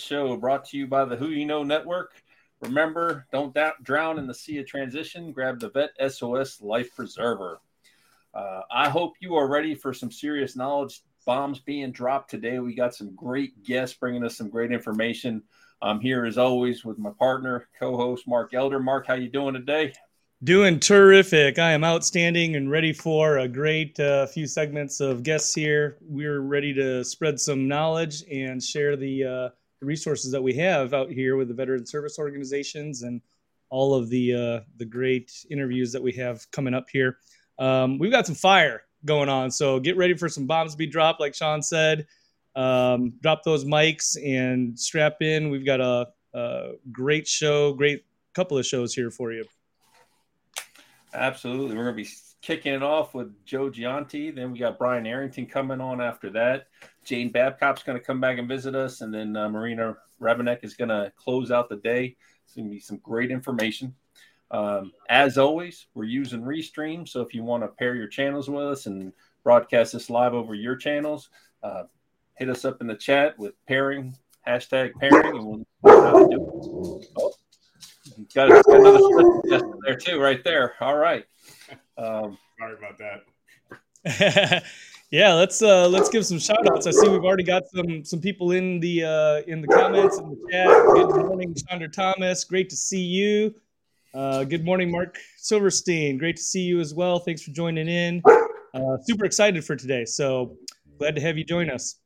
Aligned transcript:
Show 0.00 0.36
brought 0.36 0.64
to 0.66 0.76
you 0.76 0.86
by 0.86 1.04
the 1.04 1.16
Who 1.16 1.28
You 1.28 1.46
Know 1.46 1.62
Network. 1.62 2.12
Remember, 2.60 3.26
don't 3.32 3.56
drown 3.82 4.18
in 4.18 4.26
the 4.26 4.34
sea 4.34 4.58
of 4.58 4.66
transition. 4.66 5.32
Grab 5.32 5.60
the 5.60 5.70
Vet 5.70 5.90
SOS 6.10 6.60
Life 6.62 6.94
Preserver. 6.96 7.60
Uh, 8.32 8.62
I 8.70 8.88
hope 8.88 9.14
you 9.20 9.36
are 9.36 9.48
ready 9.48 9.74
for 9.74 9.92
some 9.92 10.10
serious 10.10 10.56
knowledge 10.56 11.02
bombs 11.24 11.60
being 11.60 11.92
dropped 11.92 12.30
today. 12.30 12.58
We 12.58 12.74
got 12.74 12.94
some 12.94 13.14
great 13.14 13.62
guests 13.64 13.96
bringing 13.98 14.24
us 14.24 14.36
some 14.36 14.50
great 14.50 14.72
information. 14.72 15.42
I'm 15.82 16.00
here 16.00 16.24
as 16.24 16.38
always 16.38 16.84
with 16.84 16.98
my 16.98 17.10
partner, 17.18 17.68
co-host 17.78 18.26
Mark 18.26 18.54
Elder. 18.54 18.80
Mark, 18.80 19.06
how 19.06 19.14
you 19.14 19.28
doing 19.28 19.54
today? 19.54 19.92
Doing 20.42 20.80
terrific. 20.80 21.58
I 21.58 21.72
am 21.72 21.84
outstanding 21.84 22.56
and 22.56 22.70
ready 22.70 22.92
for 22.92 23.38
a 23.38 23.48
great 23.48 23.98
uh, 24.00 24.26
few 24.26 24.46
segments 24.46 25.00
of 25.00 25.22
guests 25.22 25.54
here. 25.54 25.96
We're 26.02 26.40
ready 26.40 26.74
to 26.74 27.04
spread 27.04 27.40
some 27.40 27.68
knowledge 27.68 28.24
and 28.30 28.62
share 28.62 28.96
the, 28.96 29.24
uh, 29.24 29.48
the 29.84 29.88
resources 29.88 30.30
that 30.32 30.42
we 30.42 30.54
have 30.54 30.94
out 30.94 31.10
here 31.10 31.36
with 31.36 31.48
the 31.48 31.54
veteran 31.54 31.84
service 31.84 32.18
organizations 32.18 33.02
and 33.02 33.20
all 33.68 33.94
of 33.94 34.08
the 34.08 34.34
uh, 34.34 34.60
the 34.78 34.84
great 34.84 35.30
interviews 35.50 35.92
that 35.92 36.02
we 36.02 36.12
have 36.12 36.50
coming 36.50 36.74
up 36.74 36.86
here. 36.90 37.18
Um, 37.58 37.98
we've 37.98 38.10
got 38.10 38.26
some 38.26 38.34
fire 38.34 38.82
going 39.04 39.28
on, 39.28 39.50
so 39.50 39.78
get 39.78 39.96
ready 39.96 40.14
for 40.14 40.28
some 40.28 40.46
bombs 40.46 40.72
to 40.72 40.78
be 40.78 40.86
dropped, 40.86 41.20
like 41.20 41.34
Sean 41.34 41.62
said. 41.62 42.06
Um, 42.56 43.14
drop 43.20 43.42
those 43.42 43.64
mics 43.64 44.16
and 44.24 44.78
strap 44.78 45.20
in. 45.20 45.50
We've 45.50 45.66
got 45.66 45.80
a, 45.80 46.08
a 46.32 46.72
great 46.90 47.26
show, 47.26 47.72
great 47.74 48.04
couple 48.32 48.56
of 48.56 48.64
shows 48.64 48.94
here 48.94 49.10
for 49.10 49.32
you. 49.32 49.44
Absolutely. 51.12 51.76
We're 51.76 51.84
going 51.84 51.96
to 51.96 52.02
be 52.02 52.08
kicking 52.44 52.74
it 52.74 52.82
off 52.82 53.14
with 53.14 53.32
Joe 53.46 53.70
Gionti. 53.70 54.34
Then 54.34 54.52
we 54.52 54.58
got 54.58 54.78
Brian 54.78 55.06
Arrington 55.06 55.46
coming 55.46 55.80
on 55.80 56.02
after 56.02 56.28
that. 56.30 56.66
Jane 57.02 57.32
Babcock's 57.32 57.82
going 57.82 57.98
to 57.98 58.04
come 58.04 58.20
back 58.20 58.38
and 58.38 58.46
visit 58.46 58.74
us. 58.74 59.00
And 59.00 59.14
then 59.14 59.34
uh, 59.34 59.48
Marina 59.48 59.96
Rabanek 60.20 60.62
is 60.62 60.74
going 60.74 60.90
to 60.90 61.10
close 61.16 61.50
out 61.50 61.70
the 61.70 61.76
day. 61.76 62.16
It's 62.44 62.54
going 62.54 62.66
to 62.66 62.70
be 62.70 62.80
some 62.80 62.98
great 62.98 63.30
information. 63.30 63.94
Um, 64.50 64.92
as 65.08 65.38
always, 65.38 65.86
we're 65.94 66.04
using 66.04 66.42
Restream. 66.42 67.08
So 67.08 67.22
if 67.22 67.32
you 67.32 67.42
want 67.42 67.62
to 67.62 67.68
pair 67.68 67.94
your 67.94 68.08
channels 68.08 68.50
with 68.50 68.62
us 68.62 68.84
and 68.84 69.14
broadcast 69.42 69.94
this 69.94 70.10
live 70.10 70.34
over 70.34 70.54
your 70.54 70.76
channels, 70.76 71.30
uh, 71.62 71.84
hit 72.34 72.50
us 72.50 72.66
up 72.66 72.82
in 72.82 72.86
the 72.86 72.94
chat 72.94 73.38
with 73.38 73.54
pairing, 73.66 74.14
hashtag 74.46 74.92
pairing, 75.00 75.38
and 75.38 75.46
we'll 75.46 75.60
it. 76.30 76.40
Oh, 77.16 77.32
Got, 78.34 78.50
got 78.66 78.76
another 78.76 79.62
there 79.86 79.96
too, 79.96 80.20
right 80.20 80.44
there. 80.44 80.74
All 80.80 80.96
right. 80.96 81.24
Um, 81.98 82.38
Sorry 82.58 82.76
about 82.78 82.98
that. 82.98 84.62
yeah, 85.10 85.32
let's 85.32 85.62
uh, 85.62 85.88
let's 85.88 86.08
give 86.08 86.26
some 86.26 86.38
shout 86.38 86.66
outs. 86.70 86.86
I 86.86 86.90
see 86.90 87.08
we've 87.08 87.24
already 87.24 87.42
got 87.42 87.62
some 87.74 88.04
some 88.04 88.20
people 88.20 88.52
in 88.52 88.80
the 88.80 89.04
uh, 89.04 89.50
in 89.50 89.60
the 89.60 89.68
comments 89.68 90.18
in 90.18 90.30
the 90.30 90.36
chat. 90.50 90.68
Good 90.94 91.26
morning, 91.26 91.54
Chandra 91.54 91.88
Thomas. 91.88 92.44
Great 92.44 92.68
to 92.70 92.76
see 92.76 93.00
you. 93.00 93.54
Uh, 94.12 94.44
good 94.44 94.64
morning, 94.64 94.90
Mark 94.90 95.18
Silverstein. 95.38 96.18
Great 96.18 96.36
to 96.36 96.42
see 96.42 96.60
you 96.60 96.80
as 96.80 96.94
well. 96.94 97.18
Thanks 97.18 97.42
for 97.42 97.50
joining 97.50 97.88
in. 97.88 98.22
Uh, 98.72 98.96
super 99.02 99.24
excited 99.24 99.64
for 99.64 99.74
today. 99.74 100.04
So 100.04 100.56
glad 100.98 101.14
to 101.16 101.20
have 101.20 101.36
you 101.36 101.44
join 101.44 101.70
us. 101.70 101.96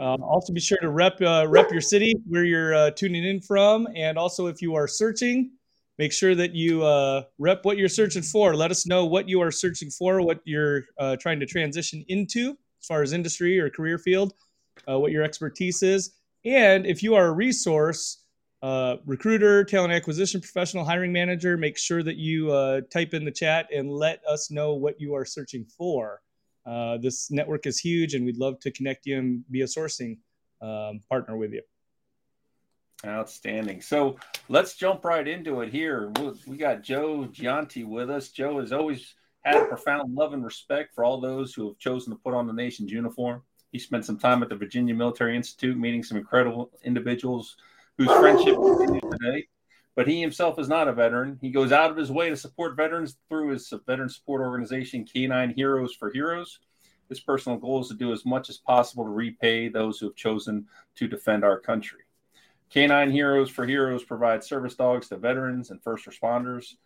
Um, 0.00 0.22
also, 0.22 0.52
be 0.52 0.60
sure 0.60 0.78
to 0.80 0.90
rep 0.90 1.20
uh, 1.20 1.46
rep 1.48 1.70
your 1.70 1.80
city 1.80 2.14
where 2.26 2.44
you're 2.44 2.74
uh, 2.74 2.90
tuning 2.90 3.24
in 3.24 3.40
from, 3.40 3.86
and 3.94 4.18
also 4.18 4.46
if 4.46 4.60
you 4.60 4.74
are 4.74 4.88
searching, 4.88 5.52
make 5.98 6.12
sure 6.12 6.34
that 6.34 6.54
you 6.54 6.82
uh, 6.82 7.22
rep 7.38 7.64
what 7.64 7.76
you're 7.76 7.88
searching 7.88 8.22
for. 8.22 8.54
Let 8.54 8.70
us 8.70 8.86
know 8.86 9.06
what 9.06 9.28
you 9.28 9.40
are 9.40 9.50
searching 9.50 9.90
for, 9.90 10.22
what 10.22 10.40
you're 10.44 10.84
uh, 10.98 11.16
trying 11.16 11.40
to 11.40 11.46
transition 11.46 12.04
into 12.08 12.50
as 12.80 12.86
far 12.86 13.02
as 13.02 13.12
industry 13.12 13.58
or 13.58 13.70
career 13.70 13.98
field, 13.98 14.34
uh, 14.88 14.98
what 14.98 15.12
your 15.12 15.22
expertise 15.22 15.82
is, 15.82 16.14
and 16.44 16.86
if 16.86 17.02
you 17.02 17.14
are 17.14 17.26
a 17.26 17.32
resource. 17.32 18.18
Uh, 18.62 18.98
recruiter, 19.06 19.64
talent 19.64 19.92
acquisition 19.92 20.40
professional, 20.40 20.84
hiring 20.84 21.12
manager, 21.12 21.56
make 21.56 21.76
sure 21.76 22.00
that 22.00 22.14
you 22.14 22.46
type 22.92 23.12
in 23.12 23.24
the 23.24 23.30
chat 23.32 23.66
and 23.74 23.90
let 23.90 24.22
us 24.24 24.52
know 24.52 24.74
what 24.74 25.00
you 25.00 25.16
are 25.16 25.24
searching 25.24 25.64
for. 25.76 26.20
Uh, 26.64 26.96
this 26.98 27.30
network 27.30 27.66
is 27.66 27.78
huge, 27.78 28.14
and 28.14 28.24
we'd 28.24 28.36
love 28.36 28.58
to 28.60 28.70
connect 28.70 29.06
you 29.06 29.18
and 29.18 29.44
be 29.50 29.62
a 29.62 29.66
sourcing 29.66 30.18
um, 30.60 31.00
partner 31.08 31.36
with 31.36 31.52
you. 31.52 31.62
Outstanding. 33.04 33.80
So 33.80 34.16
let's 34.48 34.76
jump 34.76 35.04
right 35.04 35.26
into 35.26 35.60
it 35.60 35.72
here. 35.72 36.12
We 36.46 36.56
got 36.56 36.82
Joe 36.82 37.28
Gionti 37.32 37.84
with 37.84 38.10
us. 38.10 38.28
Joe 38.28 38.60
has 38.60 38.72
always 38.72 39.14
had 39.42 39.56
a 39.56 39.66
profound 39.66 40.14
love 40.14 40.32
and 40.32 40.44
respect 40.44 40.94
for 40.94 41.04
all 41.04 41.20
those 41.20 41.52
who 41.52 41.66
have 41.68 41.78
chosen 41.78 42.12
to 42.12 42.18
put 42.18 42.34
on 42.34 42.46
the 42.46 42.52
nation's 42.52 42.92
uniform. 42.92 43.42
He 43.72 43.78
spent 43.78 44.04
some 44.04 44.18
time 44.18 44.42
at 44.42 44.48
the 44.48 44.56
Virginia 44.56 44.94
Military 44.94 45.36
Institute, 45.36 45.76
meeting 45.76 46.02
some 46.02 46.16
incredible 46.16 46.70
individuals 46.84 47.56
whose 47.98 48.12
friendship 48.12 48.56
today 49.10 49.48
but 49.94 50.08
he 50.08 50.20
himself 50.20 50.58
is 50.58 50.68
not 50.68 50.88
a 50.88 50.92
veteran. 50.92 51.38
He 51.40 51.50
goes 51.50 51.72
out 51.72 51.90
of 51.90 51.96
his 51.96 52.10
way 52.10 52.30
to 52.30 52.36
support 52.36 52.76
veterans 52.76 53.16
through 53.28 53.50
his 53.50 53.72
veteran 53.86 54.08
support 54.08 54.40
organization, 54.40 55.04
Canine 55.04 55.52
Heroes 55.54 55.94
for 55.94 56.10
Heroes. 56.10 56.60
His 57.08 57.20
personal 57.20 57.58
goal 57.58 57.82
is 57.82 57.88
to 57.88 57.94
do 57.94 58.12
as 58.12 58.24
much 58.24 58.48
as 58.48 58.56
possible 58.56 59.04
to 59.04 59.10
repay 59.10 59.68
those 59.68 59.98
who 59.98 60.06
have 60.06 60.16
chosen 60.16 60.66
to 60.96 61.08
defend 61.08 61.44
our 61.44 61.60
country. 61.60 62.00
Canine 62.72 63.10
Heroes 63.10 63.50
for 63.50 63.66
Heroes 63.66 64.02
provides 64.02 64.46
service 64.46 64.74
dogs 64.74 65.08
to 65.08 65.18
veterans 65.18 65.70
and 65.70 65.82
first 65.82 66.06
responders, 66.06 66.76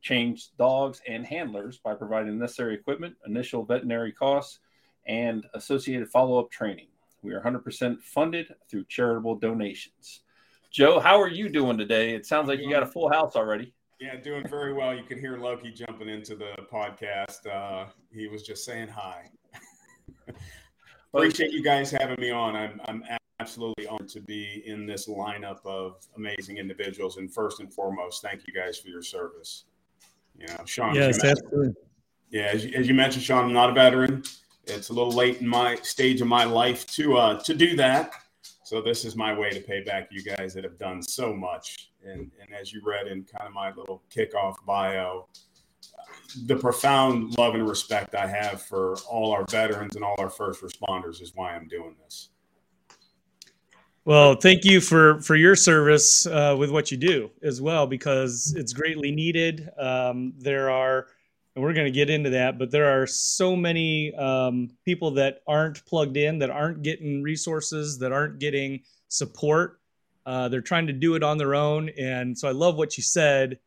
change 0.00 0.48
dogs 0.56 1.02
and 1.06 1.26
handlers 1.26 1.76
by 1.76 1.94
providing 1.94 2.38
necessary 2.38 2.74
equipment, 2.74 3.14
initial 3.26 3.62
veterinary 3.62 4.10
costs, 4.10 4.60
and 5.06 5.44
associated 5.52 6.08
follow 6.08 6.38
up 6.38 6.50
training. 6.50 6.86
We 7.20 7.34
are 7.34 7.42
100% 7.42 8.00
funded 8.00 8.54
through 8.70 8.86
charitable 8.86 9.34
donations. 9.34 10.20
Joe, 10.70 10.98
how 10.98 11.20
are 11.20 11.28
you 11.28 11.50
doing 11.50 11.76
today? 11.76 12.14
It 12.14 12.24
sounds 12.24 12.48
like 12.48 12.60
you 12.60 12.70
got 12.70 12.82
a 12.82 12.86
full 12.86 13.10
house 13.10 13.36
already. 13.36 13.74
Yeah, 14.00 14.16
doing 14.16 14.48
very 14.48 14.72
well. 14.72 14.94
You 14.94 15.02
can 15.02 15.18
hear 15.18 15.36
Loki 15.36 15.72
jumping 15.72 16.08
into 16.08 16.36
the 16.36 16.52
podcast. 16.72 17.46
Uh, 17.46 17.90
he 18.14 18.28
was 18.28 18.42
just 18.44 18.64
saying 18.64 18.88
hi. 18.88 19.30
Appreciate 21.12 21.50
you 21.50 21.62
guys 21.62 21.90
having 21.90 22.18
me 22.18 22.30
on. 22.30 22.56
I'm, 22.56 22.80
I'm 22.86 23.17
absolutely 23.48 23.86
honored 23.86 24.08
to 24.10 24.20
be 24.20 24.62
in 24.66 24.84
this 24.84 25.08
lineup 25.08 25.64
of 25.64 26.06
amazing 26.16 26.58
individuals. 26.58 27.16
And 27.16 27.32
first 27.32 27.60
and 27.60 27.72
foremost, 27.72 28.20
thank 28.20 28.46
you 28.46 28.52
guys 28.52 28.76
for 28.76 28.88
your 28.88 29.00
service. 29.00 29.64
You 30.38 30.48
know, 30.48 30.64
Sean. 30.66 30.94
Yes, 30.94 31.24
absolutely. 31.24 31.72
Yeah, 32.30 32.50
as 32.52 32.66
you, 32.66 32.72
as 32.74 32.86
you 32.86 32.92
mentioned, 32.92 33.24
Sean, 33.24 33.46
I'm 33.46 33.52
not 33.54 33.70
a 33.70 33.72
veteran. 33.72 34.22
It's 34.66 34.90
a 34.90 34.92
little 34.92 35.12
late 35.12 35.40
in 35.40 35.48
my 35.48 35.76
stage 35.76 36.20
of 36.20 36.28
my 36.28 36.44
life 36.44 36.86
to 36.88 37.16
uh, 37.16 37.42
to 37.44 37.54
do 37.54 37.74
that. 37.76 38.12
So 38.64 38.82
this 38.82 39.06
is 39.06 39.16
my 39.16 39.32
way 39.36 39.48
to 39.48 39.60
pay 39.60 39.82
back 39.82 40.08
you 40.10 40.22
guys 40.22 40.52
that 40.52 40.62
have 40.62 40.78
done 40.78 41.02
so 41.02 41.32
much. 41.32 41.90
And, 42.04 42.30
and 42.42 42.52
as 42.54 42.70
you 42.70 42.82
read 42.84 43.06
in 43.06 43.24
kind 43.24 43.46
of 43.46 43.54
my 43.54 43.72
little 43.72 44.02
kickoff 44.14 44.56
bio, 44.66 45.26
the 46.44 46.54
profound 46.54 47.38
love 47.38 47.54
and 47.54 47.66
respect 47.66 48.14
I 48.14 48.26
have 48.26 48.60
for 48.60 48.96
all 49.08 49.32
our 49.32 49.46
veterans 49.50 49.96
and 49.96 50.04
all 50.04 50.16
our 50.18 50.28
first 50.28 50.60
responders 50.60 51.22
is 51.22 51.32
why 51.34 51.54
I'm 51.54 51.66
doing 51.66 51.96
this. 52.04 52.28
Well, 54.08 54.36
thank 54.36 54.64
you 54.64 54.80
for 54.80 55.20
for 55.20 55.36
your 55.36 55.54
service 55.54 56.24
uh, 56.24 56.56
with 56.58 56.70
what 56.70 56.90
you 56.90 56.96
do 56.96 57.30
as 57.42 57.60
well, 57.60 57.86
because 57.86 58.54
it's 58.56 58.72
greatly 58.72 59.10
needed. 59.10 59.68
Um, 59.78 60.32
there 60.38 60.70
are 60.70 61.08
and 61.54 61.62
we're 61.62 61.74
going 61.74 61.84
to 61.84 61.90
get 61.90 62.08
into 62.08 62.30
that. 62.30 62.58
But 62.58 62.70
there 62.70 62.86
are 62.86 63.06
so 63.06 63.54
many 63.54 64.14
um, 64.14 64.70
people 64.82 65.10
that 65.10 65.42
aren't 65.46 65.84
plugged 65.84 66.16
in, 66.16 66.38
that 66.38 66.48
aren't 66.48 66.80
getting 66.80 67.22
resources, 67.22 67.98
that 67.98 68.10
aren't 68.10 68.38
getting 68.38 68.80
support. 69.08 69.78
Uh, 70.24 70.48
they're 70.48 70.62
trying 70.62 70.86
to 70.86 70.94
do 70.94 71.14
it 71.14 71.22
on 71.22 71.36
their 71.36 71.54
own, 71.54 71.90
and 71.98 72.36
so 72.38 72.48
I 72.48 72.52
love 72.52 72.76
what 72.76 72.96
you 72.96 73.02
said, 73.02 73.58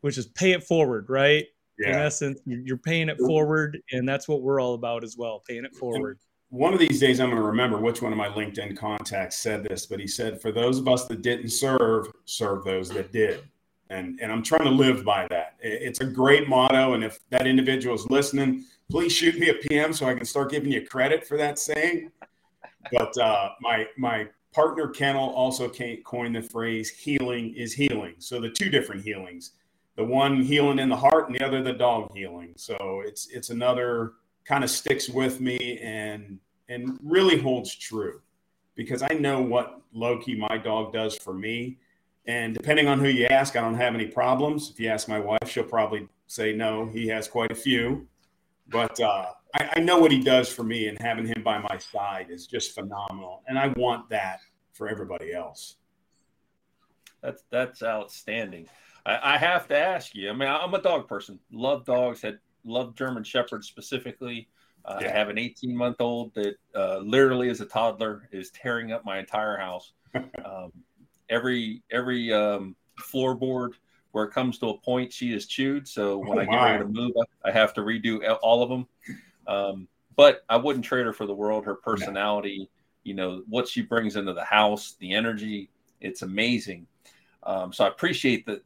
which 0.00 0.16
is 0.16 0.26
pay 0.28 0.52
it 0.52 0.64
forward, 0.64 1.10
right? 1.10 1.44
Yeah. 1.78 1.90
In 1.90 1.94
essence, 1.96 2.40
you're 2.46 2.78
paying 2.78 3.10
it 3.10 3.18
forward, 3.18 3.78
and 3.92 4.08
that's 4.08 4.26
what 4.26 4.40
we're 4.40 4.62
all 4.62 4.72
about 4.72 5.04
as 5.04 5.18
well, 5.18 5.42
paying 5.46 5.66
it 5.66 5.74
forward. 5.76 6.18
One 6.50 6.72
of 6.72 6.78
these 6.78 7.00
days, 7.00 7.20
I'm 7.20 7.30
going 7.30 7.40
to 7.40 7.48
remember 7.48 7.78
which 7.78 8.02
one 8.02 8.12
of 8.12 8.18
my 8.18 8.28
LinkedIn 8.28 8.76
contacts 8.76 9.38
said 9.38 9.64
this, 9.64 9.86
but 9.86 9.98
he 9.98 10.06
said, 10.06 10.40
"For 10.40 10.52
those 10.52 10.78
of 10.78 10.86
us 10.86 11.06
that 11.06 11.22
didn't 11.22 11.50
serve, 11.50 12.12
serve 12.26 12.64
those 12.64 12.90
that 12.90 13.12
did." 13.12 13.44
and 13.90 14.18
and 14.22 14.32
I'm 14.32 14.42
trying 14.42 14.64
to 14.64 14.70
live 14.70 15.04
by 15.04 15.26
that. 15.28 15.56
It's 15.60 16.00
a 16.00 16.06
great 16.06 16.48
motto, 16.48 16.94
and 16.94 17.04
if 17.04 17.18
that 17.30 17.46
individual 17.46 17.94
is 17.94 18.08
listening, 18.08 18.64
please 18.90 19.12
shoot 19.12 19.38
me 19.38 19.50
a 19.50 19.54
PM 19.54 19.92
so 19.92 20.06
I 20.06 20.14
can 20.14 20.24
start 20.24 20.50
giving 20.50 20.72
you 20.72 20.86
credit 20.86 21.26
for 21.26 21.36
that 21.36 21.58
saying. 21.58 22.10
But 22.92 23.16
uh, 23.18 23.50
my 23.60 23.86
my 23.98 24.28
partner 24.54 24.88
Kennel 24.88 25.30
also 25.30 25.70
coined 26.04 26.36
the 26.36 26.42
phrase 26.42 26.90
"healing 26.90 27.54
is 27.54 27.74
healing." 27.74 28.14
So 28.18 28.40
the 28.40 28.50
two 28.50 28.70
different 28.70 29.02
healings, 29.02 29.52
the 29.96 30.04
one 30.04 30.40
healing 30.40 30.78
in 30.78 30.88
the 30.88 30.96
heart, 30.96 31.28
and 31.28 31.34
the 31.34 31.44
other 31.44 31.62
the 31.62 31.72
dog 31.72 32.16
healing. 32.16 32.54
So 32.56 33.02
it's 33.04 33.28
it's 33.28 33.50
another 33.50 34.12
kind 34.50 34.64
of 34.64 34.70
sticks 34.70 35.08
with 35.08 35.40
me 35.40 35.78
and 35.80 36.38
and 36.68 36.98
really 37.04 37.38
holds 37.38 37.72
true 37.74 38.20
because 38.74 39.02
I 39.02 39.14
know 39.14 39.40
what 39.40 39.80
Loki, 39.92 40.34
my 40.34 40.58
dog, 40.58 40.92
does 40.92 41.16
for 41.16 41.32
me 41.32 41.78
and 42.26 42.52
depending 42.54 42.88
on 42.88 42.98
who 42.98 43.08
you 43.08 43.26
ask, 43.26 43.56
I 43.56 43.60
don't 43.60 43.76
have 43.76 43.94
any 43.94 44.06
problems. 44.06 44.70
If 44.70 44.80
you 44.80 44.88
ask 44.88 45.08
my 45.08 45.20
wife, 45.20 45.48
she'll 45.48 45.64
probably 45.64 46.08
say 46.26 46.52
no. 46.52 46.86
He 46.86 47.06
has 47.08 47.28
quite 47.28 47.52
a 47.52 47.54
few. 47.54 48.08
but 48.68 48.98
uh, 49.00 49.26
I, 49.54 49.70
I 49.76 49.80
know 49.80 49.98
what 49.98 50.12
he 50.12 50.20
does 50.20 50.52
for 50.52 50.62
me, 50.62 50.86
and 50.86 50.96
having 51.00 51.26
him 51.26 51.42
by 51.42 51.58
my 51.58 51.78
side 51.78 52.26
is 52.30 52.46
just 52.46 52.72
phenomenal. 52.74 53.42
And 53.48 53.58
I 53.58 53.68
want 53.68 54.08
that 54.10 54.40
for 54.72 54.88
everybody 54.88 55.32
else. 55.32 55.76
That's 57.22 57.42
that's 57.50 57.82
outstanding. 57.82 58.68
I, 59.04 59.34
I, 59.34 59.38
have 59.38 59.66
to 59.68 59.76
ask 59.76 60.14
you. 60.14 60.30
I 60.30 60.32
mean, 60.32 60.48
I'm 60.48 60.72
a 60.72 60.80
dog 60.80 61.08
person. 61.08 61.38
Love 61.50 61.84
dogs. 61.84 62.22
Had 62.22 62.38
love 62.64 62.94
German 62.94 63.24
Shepherds 63.24 63.66
specifically. 63.66 64.48
Uh, 64.84 64.98
yeah. 65.00 65.08
I 65.08 65.10
have 65.12 65.28
an 65.28 65.38
18 65.38 65.76
month 65.76 66.00
old 66.00 66.34
that 66.34 66.56
uh, 66.74 66.98
literally, 66.98 67.50
as 67.50 67.60
a 67.60 67.66
toddler, 67.66 68.28
is 68.32 68.50
tearing 68.50 68.92
up 68.92 69.04
my 69.04 69.18
entire 69.18 69.56
house. 69.56 69.92
um, 70.44 70.72
every 71.28 71.82
every 71.90 72.32
um, 72.32 72.74
floorboard 72.98 73.70
where 74.12 74.24
it 74.24 74.32
comes 74.32 74.58
to 74.58 74.70
a 74.70 74.78
point, 74.78 75.12
she 75.12 75.32
is 75.32 75.46
chewed. 75.46 75.86
So 75.86 76.18
when 76.18 76.38
oh, 76.38 76.40
I 76.40 76.44
get 76.44 76.56
ready 76.56 76.78
to 76.78 76.88
move, 76.88 77.12
I 77.44 77.50
have 77.50 77.72
to 77.74 77.80
redo 77.82 78.36
all 78.42 78.62
of 78.62 78.68
them. 78.68 78.86
Um, 79.46 79.88
but 80.16 80.44
I 80.48 80.56
wouldn't 80.56 80.84
trade 80.84 81.06
her 81.06 81.12
for 81.12 81.26
the 81.26 81.34
world. 81.34 81.64
Her 81.64 81.76
personality, 81.76 82.68
you 83.04 83.14
know, 83.14 83.42
what 83.48 83.68
she 83.68 83.82
brings 83.82 84.16
into 84.16 84.32
the 84.32 84.44
house, 84.44 84.96
the 84.98 85.14
energy, 85.14 85.70
it's 86.00 86.22
amazing. 86.22 86.86
Um, 87.44 87.72
so 87.72 87.84
I 87.84 87.88
appreciate 87.88 88.46
the, 88.46 88.62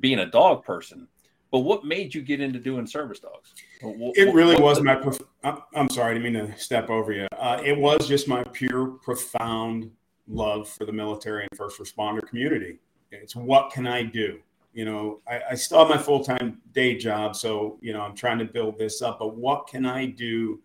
being 0.00 0.18
a 0.18 0.26
dog 0.26 0.64
person. 0.64 1.06
But 1.50 1.60
what 1.60 1.84
made 1.84 2.14
you 2.14 2.22
get 2.22 2.40
into 2.40 2.58
doing 2.58 2.86
service 2.86 3.18
dogs? 3.18 3.54
What, 3.80 4.16
it 4.16 4.32
really 4.32 4.54
what, 4.54 4.62
was 4.62 4.80
my. 4.82 4.94
Prof- 4.94 5.22
I'm 5.42 5.88
sorry, 5.88 6.12
I 6.12 6.14
didn't 6.14 6.32
mean 6.32 6.46
to 6.46 6.58
step 6.58 6.90
over 6.90 7.12
you. 7.12 7.26
Uh, 7.36 7.60
it 7.64 7.76
was 7.76 8.06
just 8.06 8.28
my 8.28 8.44
pure, 8.52 8.86
profound 9.02 9.90
love 10.28 10.68
for 10.68 10.84
the 10.84 10.92
military 10.92 11.46
and 11.50 11.58
first 11.58 11.80
responder 11.80 12.26
community. 12.26 12.78
It's 13.10 13.34
what 13.34 13.72
can 13.72 13.86
I 13.86 14.04
do? 14.04 14.38
You 14.72 14.84
know, 14.84 15.20
I, 15.28 15.40
I 15.50 15.54
still 15.54 15.80
have 15.80 15.88
my 15.88 15.98
full 15.98 16.22
time 16.22 16.60
day 16.72 16.96
job, 16.96 17.34
so 17.34 17.78
you 17.80 17.92
know 17.92 18.02
I'm 18.02 18.14
trying 18.14 18.38
to 18.38 18.44
build 18.44 18.78
this 18.78 19.02
up. 19.02 19.18
But 19.18 19.36
what 19.36 19.66
can 19.66 19.84
I 19.84 20.06
do 20.06 20.60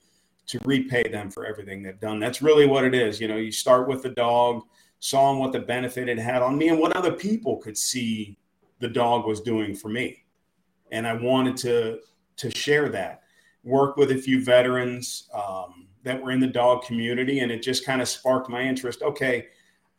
to 0.47 0.59
repay 0.65 1.09
them 1.09 1.31
for 1.31 1.45
everything 1.47 1.81
they've 1.81 1.99
done? 1.99 2.19
That's 2.19 2.41
really 2.41 2.67
what 2.67 2.83
it 2.83 2.93
is. 2.93 3.19
You 3.19 3.27
know, 3.27 3.37
you 3.37 3.51
start 3.51 3.87
with 3.87 4.03
the 4.03 4.09
dog, 4.09 4.61
saw 4.99 5.35
what 5.35 5.51
the 5.51 5.59
benefit 5.59 6.07
it 6.07 6.19
had 6.19 6.43
on 6.43 6.57
me, 6.57 6.69
and 6.69 6.79
what 6.79 6.95
other 6.95 7.11
people 7.11 7.57
could 7.57 7.77
see 7.77 8.37
the 8.79 8.87
dog 8.87 9.25
was 9.25 9.41
doing 9.41 9.73
for 9.73 9.89
me, 9.89 10.24
and 10.95 11.05
I 11.05 11.13
wanted 11.13 11.57
to 11.57 11.99
to 12.37 12.51
share 12.51 12.89
that. 12.89 13.23
Work 13.63 13.97
with 13.97 14.11
a 14.11 14.17
few 14.17 14.43
veterans 14.43 15.29
um, 15.33 15.87
that 16.03 16.21
were 16.21 16.31
in 16.31 16.39
the 16.39 16.47
dog 16.47 16.83
community, 16.83 17.39
and 17.39 17.51
it 17.51 17.61
just 17.61 17.85
kind 17.85 18.01
of 18.01 18.07
sparked 18.07 18.49
my 18.49 18.61
interest. 18.61 19.01
Okay, 19.01 19.47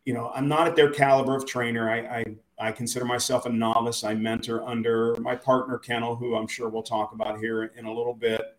you 0.05 0.15
know, 0.15 0.33
I'm 0.35 0.49
not 0.49 0.67
at 0.67 0.75
their 0.75 0.91
caliber 0.91 1.37
of 1.37 1.47
trainer. 1.47 1.91
I, 1.91 1.99
I 1.99 2.25
I 2.69 2.73
consider 2.73 3.05
myself 3.05 3.45
a 3.45 3.51
novice. 3.51 4.05
I 4.05 4.15
mentor 4.15 4.67
under 4.67 5.15
my 5.17 5.37
partner, 5.37 5.79
Kennel, 5.79 6.17
who 6.17 6.35
I'm 6.35 6.47
sure 6.47 6.71
we'll 6.71 6.83
talk 6.83 7.13
about 7.13 7.39
here 7.39 7.65
in 7.65 7.85
a 7.85 7.93
little 7.93 8.15
bit, 8.15 8.57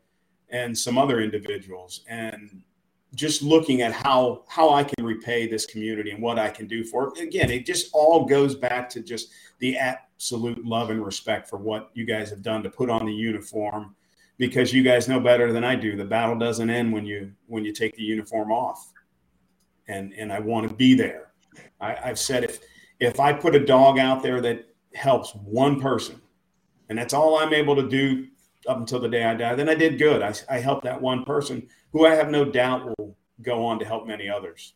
and 0.49 0.77
some 0.77 0.97
other 0.97 1.19
individuals. 1.21 2.05
And 2.07 2.61
just 3.17 3.41
looking 3.41 3.81
at 3.81 3.91
how 3.91 4.43
how 4.47 4.69
I 4.73 4.83
can 4.83 5.03
repay 5.03 5.47
this 5.47 5.65
community 5.65 6.11
and 6.11 6.21
what 6.21 6.37
I 6.37 6.49
can 6.49 6.67
do 6.67 6.83
for 6.83 7.07
it. 7.07 7.19
Again, 7.19 7.49
it 7.49 7.65
just 7.65 7.89
all 7.91 8.25
goes 8.25 8.55
back 8.55 8.89
to 8.91 9.01
just 9.01 9.31
the 9.57 9.75
absolute 9.75 10.63
love 10.63 10.91
and 10.91 11.03
respect 11.03 11.49
for 11.49 11.57
what 11.57 11.89
you 11.95 12.05
guys 12.05 12.29
have 12.29 12.43
done 12.43 12.61
to 12.63 12.69
put 12.69 12.91
on 12.91 13.05
the 13.07 13.13
uniform 13.13 13.95
because 14.37 14.71
you 14.71 14.83
guys 14.83 15.07
know 15.07 15.19
better 15.19 15.51
than 15.51 15.63
I 15.63 15.75
do. 15.75 15.95
The 15.95 16.05
battle 16.05 16.37
doesn't 16.37 16.69
end 16.69 16.93
when 16.93 17.05
you 17.07 17.33
when 17.47 17.65
you 17.65 17.73
take 17.73 17.95
the 17.95 18.03
uniform 18.03 18.51
off. 18.51 18.93
And 19.87 20.13
and 20.13 20.31
I 20.31 20.39
want 20.39 20.69
to 20.69 20.75
be 20.75 20.93
there. 20.93 21.31
I, 21.81 21.97
I've 22.05 22.19
said 22.19 22.43
if 22.43 22.59
if 22.99 23.19
I 23.19 23.33
put 23.33 23.55
a 23.55 23.65
dog 23.65 23.97
out 23.97 24.21
there 24.21 24.41
that 24.41 24.67
helps 24.93 25.33
one 25.33 25.81
person, 25.81 26.21
and 26.89 26.99
that's 26.99 27.15
all 27.15 27.39
I'm 27.39 27.53
able 27.53 27.75
to 27.77 27.89
do 27.89 28.27
up 28.67 28.77
until 28.77 28.99
the 28.99 29.09
day 29.09 29.23
I 29.23 29.33
die, 29.33 29.55
then 29.55 29.69
I 29.69 29.75
did 29.75 29.97
good. 29.97 30.21
I, 30.21 30.33
I 30.49 30.59
helped 30.59 30.83
that 30.83 31.01
one 31.01 31.23
person 31.23 31.67
who 31.93 32.05
I 32.05 32.15
have 32.15 32.29
no 32.29 32.45
doubt 32.45 32.97
will 32.97 33.15
go 33.41 33.65
on 33.65 33.79
to 33.79 33.85
help 33.85 34.07
many 34.07 34.29
others. 34.29 34.73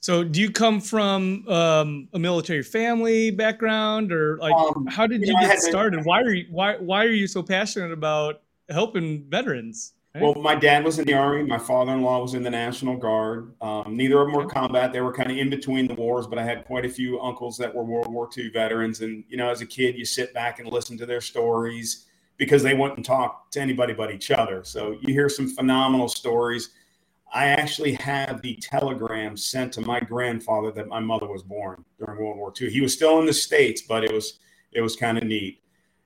So, 0.00 0.22
do 0.22 0.40
you 0.40 0.52
come 0.52 0.80
from 0.80 1.48
um, 1.48 2.08
a 2.12 2.18
military 2.18 2.62
family 2.62 3.32
background, 3.32 4.12
or 4.12 4.38
like, 4.38 4.54
um, 4.54 4.86
how 4.86 5.06
did 5.06 5.22
you, 5.22 5.28
you 5.28 5.32
know, 5.34 5.40
get 5.40 5.60
started? 5.60 6.04
Why 6.04 6.20
are 6.20 6.32
you 6.32 6.46
why 6.50 6.76
why 6.76 7.04
are 7.04 7.10
you 7.10 7.26
so 7.26 7.42
passionate 7.42 7.90
about 7.90 8.42
helping 8.68 9.24
veterans? 9.28 9.94
Well, 10.20 10.34
my 10.34 10.54
dad 10.54 10.84
was 10.84 10.98
in 10.98 11.04
the 11.04 11.14
army. 11.14 11.42
My 11.42 11.58
father-in-law 11.58 12.22
was 12.22 12.34
in 12.34 12.42
the 12.42 12.50
National 12.50 12.96
Guard. 12.96 13.54
Um, 13.60 13.96
neither 13.96 14.20
of 14.20 14.26
them 14.26 14.36
were 14.36 14.46
combat. 14.46 14.92
They 14.92 15.00
were 15.00 15.12
kind 15.12 15.30
of 15.30 15.36
in 15.36 15.50
between 15.50 15.86
the 15.86 15.94
wars, 15.94 16.26
but 16.26 16.38
I 16.38 16.44
had 16.44 16.64
quite 16.64 16.84
a 16.84 16.88
few 16.88 17.20
uncles 17.20 17.56
that 17.58 17.74
were 17.74 17.84
World 17.84 18.12
War 18.12 18.28
II 18.36 18.50
veterans. 18.50 19.00
And 19.00 19.24
you 19.28 19.36
know, 19.36 19.50
as 19.50 19.60
a 19.60 19.66
kid, 19.66 19.96
you 19.96 20.04
sit 20.04 20.32
back 20.34 20.58
and 20.58 20.68
listen 20.68 20.96
to 20.98 21.06
their 21.06 21.20
stories 21.20 22.06
because 22.36 22.62
they 22.62 22.74
wouldn't 22.74 23.04
talk 23.04 23.50
to 23.52 23.60
anybody 23.60 23.92
but 23.92 24.12
each 24.12 24.30
other. 24.30 24.62
So 24.64 24.96
you 25.00 25.12
hear 25.12 25.28
some 25.28 25.48
phenomenal 25.48 26.08
stories. 26.08 26.70
I 27.32 27.46
actually 27.46 27.92
have 27.94 28.40
the 28.42 28.56
telegram 28.56 29.36
sent 29.36 29.72
to 29.74 29.80
my 29.80 30.00
grandfather 30.00 30.70
that 30.72 30.88
my 30.88 31.00
mother 31.00 31.26
was 31.26 31.42
born 31.42 31.84
during 31.98 32.22
World 32.22 32.36
War 32.36 32.52
II. 32.58 32.70
He 32.70 32.80
was 32.80 32.92
still 32.92 33.18
in 33.18 33.26
the 33.26 33.32
states, 33.32 33.82
but 33.82 34.04
it 34.04 34.12
was 34.12 34.38
it 34.72 34.80
was 34.80 34.96
kind 34.96 35.18
of 35.18 35.24
neat. 35.24 35.60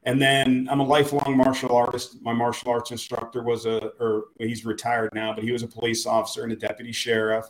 And 0.05 0.21
then 0.21 0.67
I'm 0.71 0.81
a 0.81 0.85
lifelong 0.85 1.37
martial 1.37 1.77
artist. 1.77 2.23
My 2.23 2.33
martial 2.33 2.71
arts 2.71 2.91
instructor 2.91 3.43
was 3.43 3.67
a, 3.67 3.93
or 4.01 4.25
he's 4.39 4.65
retired 4.65 5.11
now, 5.15 5.35
but 5.35 5.45
he 5.45 5.53
was 5.53 5.63
a 5.63 5.69
police 5.69 6.07
officer 6.07 6.43
and 6.43 6.53
a 6.53 6.57
deputy 6.57 6.93
sheriff. 6.93 7.47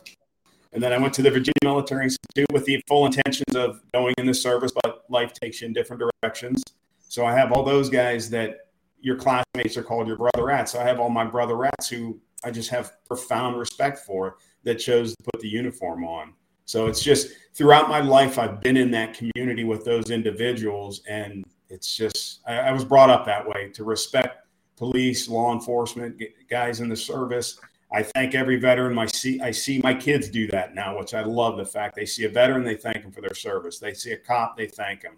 And 0.73 0.81
then 0.81 0.93
I 0.93 0.97
went 0.97 1.13
to 1.15 1.21
the 1.21 1.31
Virginia 1.31 1.53
Military 1.63 2.03
Institute 2.05 2.51
with 2.51 2.65
the 2.65 2.81
full 2.87 3.05
intentions 3.05 3.55
of 3.55 3.81
going 3.93 4.13
in 4.17 4.25
the 4.25 4.33
service, 4.33 4.71
but 4.83 5.03
life 5.09 5.33
takes 5.33 5.61
you 5.61 5.67
in 5.67 5.73
different 5.73 6.01
directions. 6.21 6.63
So 6.99 7.25
I 7.25 7.33
have 7.33 7.51
all 7.51 7.63
those 7.63 7.89
guys 7.89 8.29
that 8.29 8.57
your 9.01 9.15
classmates 9.15 9.75
are 9.75 9.83
called 9.83 10.07
your 10.07 10.17
brother 10.17 10.45
rats. 10.45 10.71
So 10.71 10.79
I 10.79 10.83
have 10.83 10.99
all 10.99 11.09
my 11.09 11.25
brother 11.25 11.55
rats 11.55 11.89
who 11.89 12.19
I 12.43 12.51
just 12.51 12.69
have 12.69 12.93
profound 13.05 13.57
respect 13.57 13.99
for 13.99 14.37
that 14.63 14.75
chose 14.75 15.15
to 15.15 15.23
put 15.31 15.41
the 15.41 15.47
uniform 15.47 16.05
on. 16.05 16.33
So 16.65 16.87
it's 16.87 17.03
just 17.03 17.29
throughout 17.53 17.89
my 17.89 17.99
life, 17.99 18.39
I've 18.39 18.61
been 18.61 18.77
in 18.77 18.91
that 18.91 19.13
community 19.13 19.63
with 19.63 19.83
those 19.83 20.09
individuals. 20.09 21.01
And 21.09 21.43
it's 21.71 21.95
just 21.95 22.41
I, 22.45 22.55
I 22.59 22.71
was 22.71 22.85
brought 22.85 23.09
up 23.09 23.25
that 23.25 23.47
way 23.47 23.69
to 23.73 23.83
respect 23.83 24.47
police, 24.75 25.29
law 25.29 25.53
enforcement, 25.53 26.21
guys 26.49 26.81
in 26.81 26.89
the 26.89 26.95
service. 26.95 27.59
I 27.93 28.03
thank 28.03 28.35
every 28.35 28.57
veteran. 28.57 28.93
My 28.93 29.05
see, 29.05 29.39
I 29.41 29.51
see 29.51 29.79
my 29.79 29.93
kids 29.93 30.29
do 30.29 30.47
that 30.47 30.75
now, 30.75 30.97
which 30.97 31.13
I 31.13 31.23
love. 31.23 31.57
The 31.57 31.65
fact 31.65 31.95
they 31.95 32.05
see 32.05 32.25
a 32.25 32.29
veteran, 32.29 32.63
they 32.63 32.75
thank 32.75 33.01
them 33.01 33.11
for 33.11 33.21
their 33.21 33.33
service. 33.33 33.79
They 33.79 33.93
see 33.93 34.11
a 34.11 34.17
cop, 34.17 34.57
they 34.57 34.67
thank 34.67 35.01
them. 35.01 35.17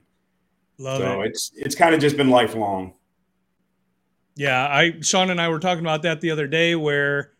Love 0.77 0.99
so 0.99 1.21
it. 1.21 1.27
it's 1.27 1.51
it's 1.55 1.75
kind 1.75 1.93
of 1.93 2.01
just 2.01 2.17
been 2.17 2.29
lifelong. 2.29 2.93
Yeah, 4.35 4.67
I 4.67 4.99
Sean 5.01 5.29
and 5.29 5.39
I 5.39 5.49
were 5.49 5.59
talking 5.59 5.83
about 5.83 6.01
that 6.03 6.19
the 6.19 6.31
other 6.31 6.47
day, 6.47 6.75
where, 6.75 7.33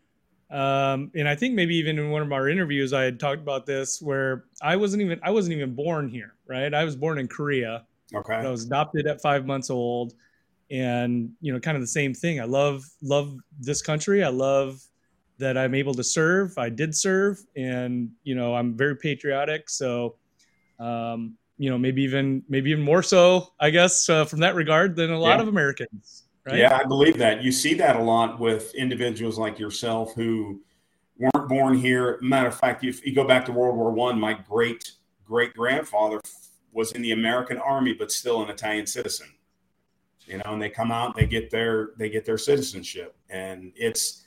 um, 0.51 1.12
and 1.15 1.27
I 1.27 1.36
think 1.36 1.55
maybe 1.55 1.75
even 1.77 1.98
in 1.98 2.12
one 2.12 2.22
of 2.22 2.32
our 2.32 2.48
interviews 2.48 2.93
I 2.93 3.01
had 3.03 3.20
talked 3.20 3.41
about 3.41 3.65
this, 3.65 4.01
where 4.01 4.46
I 4.62 4.75
wasn't 4.75 5.01
even 5.01 5.20
I 5.24 5.32
wasn't 5.32 5.55
even 5.55 5.74
born 5.74 6.08
here, 6.08 6.36
right? 6.48 6.72
I 6.72 6.84
was 6.84 6.96
born 6.96 7.17
in 7.17 7.27
Korea, 7.27 7.86
Okay. 8.13 8.33
I 8.33 8.50
was 8.50 8.65
adopted 8.65 9.07
at 9.07 9.22
five 9.22 9.45
months 9.45 9.69
old, 9.69 10.13
and 10.69 11.31
you 11.41 11.53
know, 11.53 11.60
kind 11.60 11.75
of 11.75 11.81
the 11.81 11.88
same 11.88 12.13
thing. 12.13 12.39
I 12.39 12.45
love 12.45 12.83
love 13.01 13.36
this 13.60 13.81
country. 13.81 14.24
I 14.24 14.29
love 14.29 14.81
that 15.39 15.57
I'm 15.57 15.75
able 15.75 15.93
to 15.95 16.03
serve. 16.03 16.57
I 16.57 16.69
did 16.69 16.95
serve, 16.95 17.39
and 17.55 18.10
you 18.24 18.36
know, 18.36 18.55
I'm 18.55 18.77
very 18.77 18.95
patriotic. 18.95 19.69
So, 19.69 20.15
um, 20.79 21.36
you 21.57 21.69
know, 21.69 21.77
maybe 21.77 22.03
even 22.03 22.43
maybe 22.50 22.72
even 22.72 22.83
more 22.83 23.03
so, 23.03 23.53
I 23.60 23.69
guess, 23.69 24.10
uh, 24.10 24.25
from 24.25 24.39
that 24.39 24.55
regard 24.55 24.95
than 24.95 25.12
a 25.12 25.19
lot 25.19 25.38
yeah. 25.38 25.41
of 25.41 25.48
Americans. 25.48 26.24
Right? 26.45 26.57
Yeah, 26.57 26.77
I 26.77 26.83
believe 26.83 27.17
that. 27.17 27.41
You 27.41 27.51
see 27.51 27.74
that 27.75 27.95
a 27.95 28.01
lot 28.01 28.39
with 28.39 28.75
individuals 28.75 29.38
like 29.38 29.60
yourself 29.60 30.13
who 30.13 30.62
weren't 31.17 31.48
born 31.48 31.77
here. 31.77 32.19
Matter 32.22 32.50
of 32.50 32.55
fact, 32.55 32.83
if 32.83 33.05
you 33.05 33.15
go 33.15 33.25
back 33.25 33.45
to 33.45 33.51
World 33.51 33.77
War 33.77 33.91
One, 33.91 34.19
my 34.19 34.33
great 34.33 34.91
great 35.25 35.53
grandfather 35.53 36.19
was 36.74 36.92
in 36.92 37.01
the 37.01 37.12
American 37.12 37.58
army, 37.58 37.94
but 37.94 38.12
still 38.12 38.44
an 38.44 38.50
Italian 38.50 38.88
citizen. 38.88 39.27
You 40.25 40.38
know, 40.38 40.53
and 40.53 40.62
they 40.62 40.70
come 40.70 40.92
out, 40.92 41.15
they 41.15 41.25
get 41.25 41.51
their 41.51 41.92
they 41.98 42.10
get 42.10 42.25
their 42.25 42.38
citizenship, 42.38 43.15
and 43.30 43.74
it's 43.75 44.25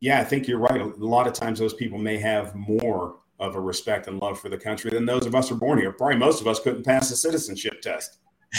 yeah, 0.00 0.20
I 0.20 0.24
think 0.24 0.48
you're 0.48 0.58
right. 0.58 0.80
A 0.80 0.86
lot 0.96 1.26
of 1.26 1.34
times, 1.34 1.58
those 1.58 1.74
people 1.74 1.98
may 1.98 2.18
have 2.18 2.54
more 2.54 3.16
of 3.38 3.54
a 3.54 3.60
respect 3.60 4.06
and 4.06 4.20
love 4.20 4.40
for 4.40 4.48
the 4.48 4.58
country 4.58 4.90
than 4.90 5.06
those 5.06 5.26
of 5.26 5.34
us 5.34 5.48
who 5.48 5.54
are 5.54 5.58
born 5.58 5.78
here. 5.78 5.92
Probably 5.92 6.16
most 6.16 6.40
of 6.40 6.46
us 6.46 6.58
couldn't 6.60 6.84
pass 6.84 7.08
the 7.08 7.16
citizenship 7.16 7.80
test. 7.80 8.18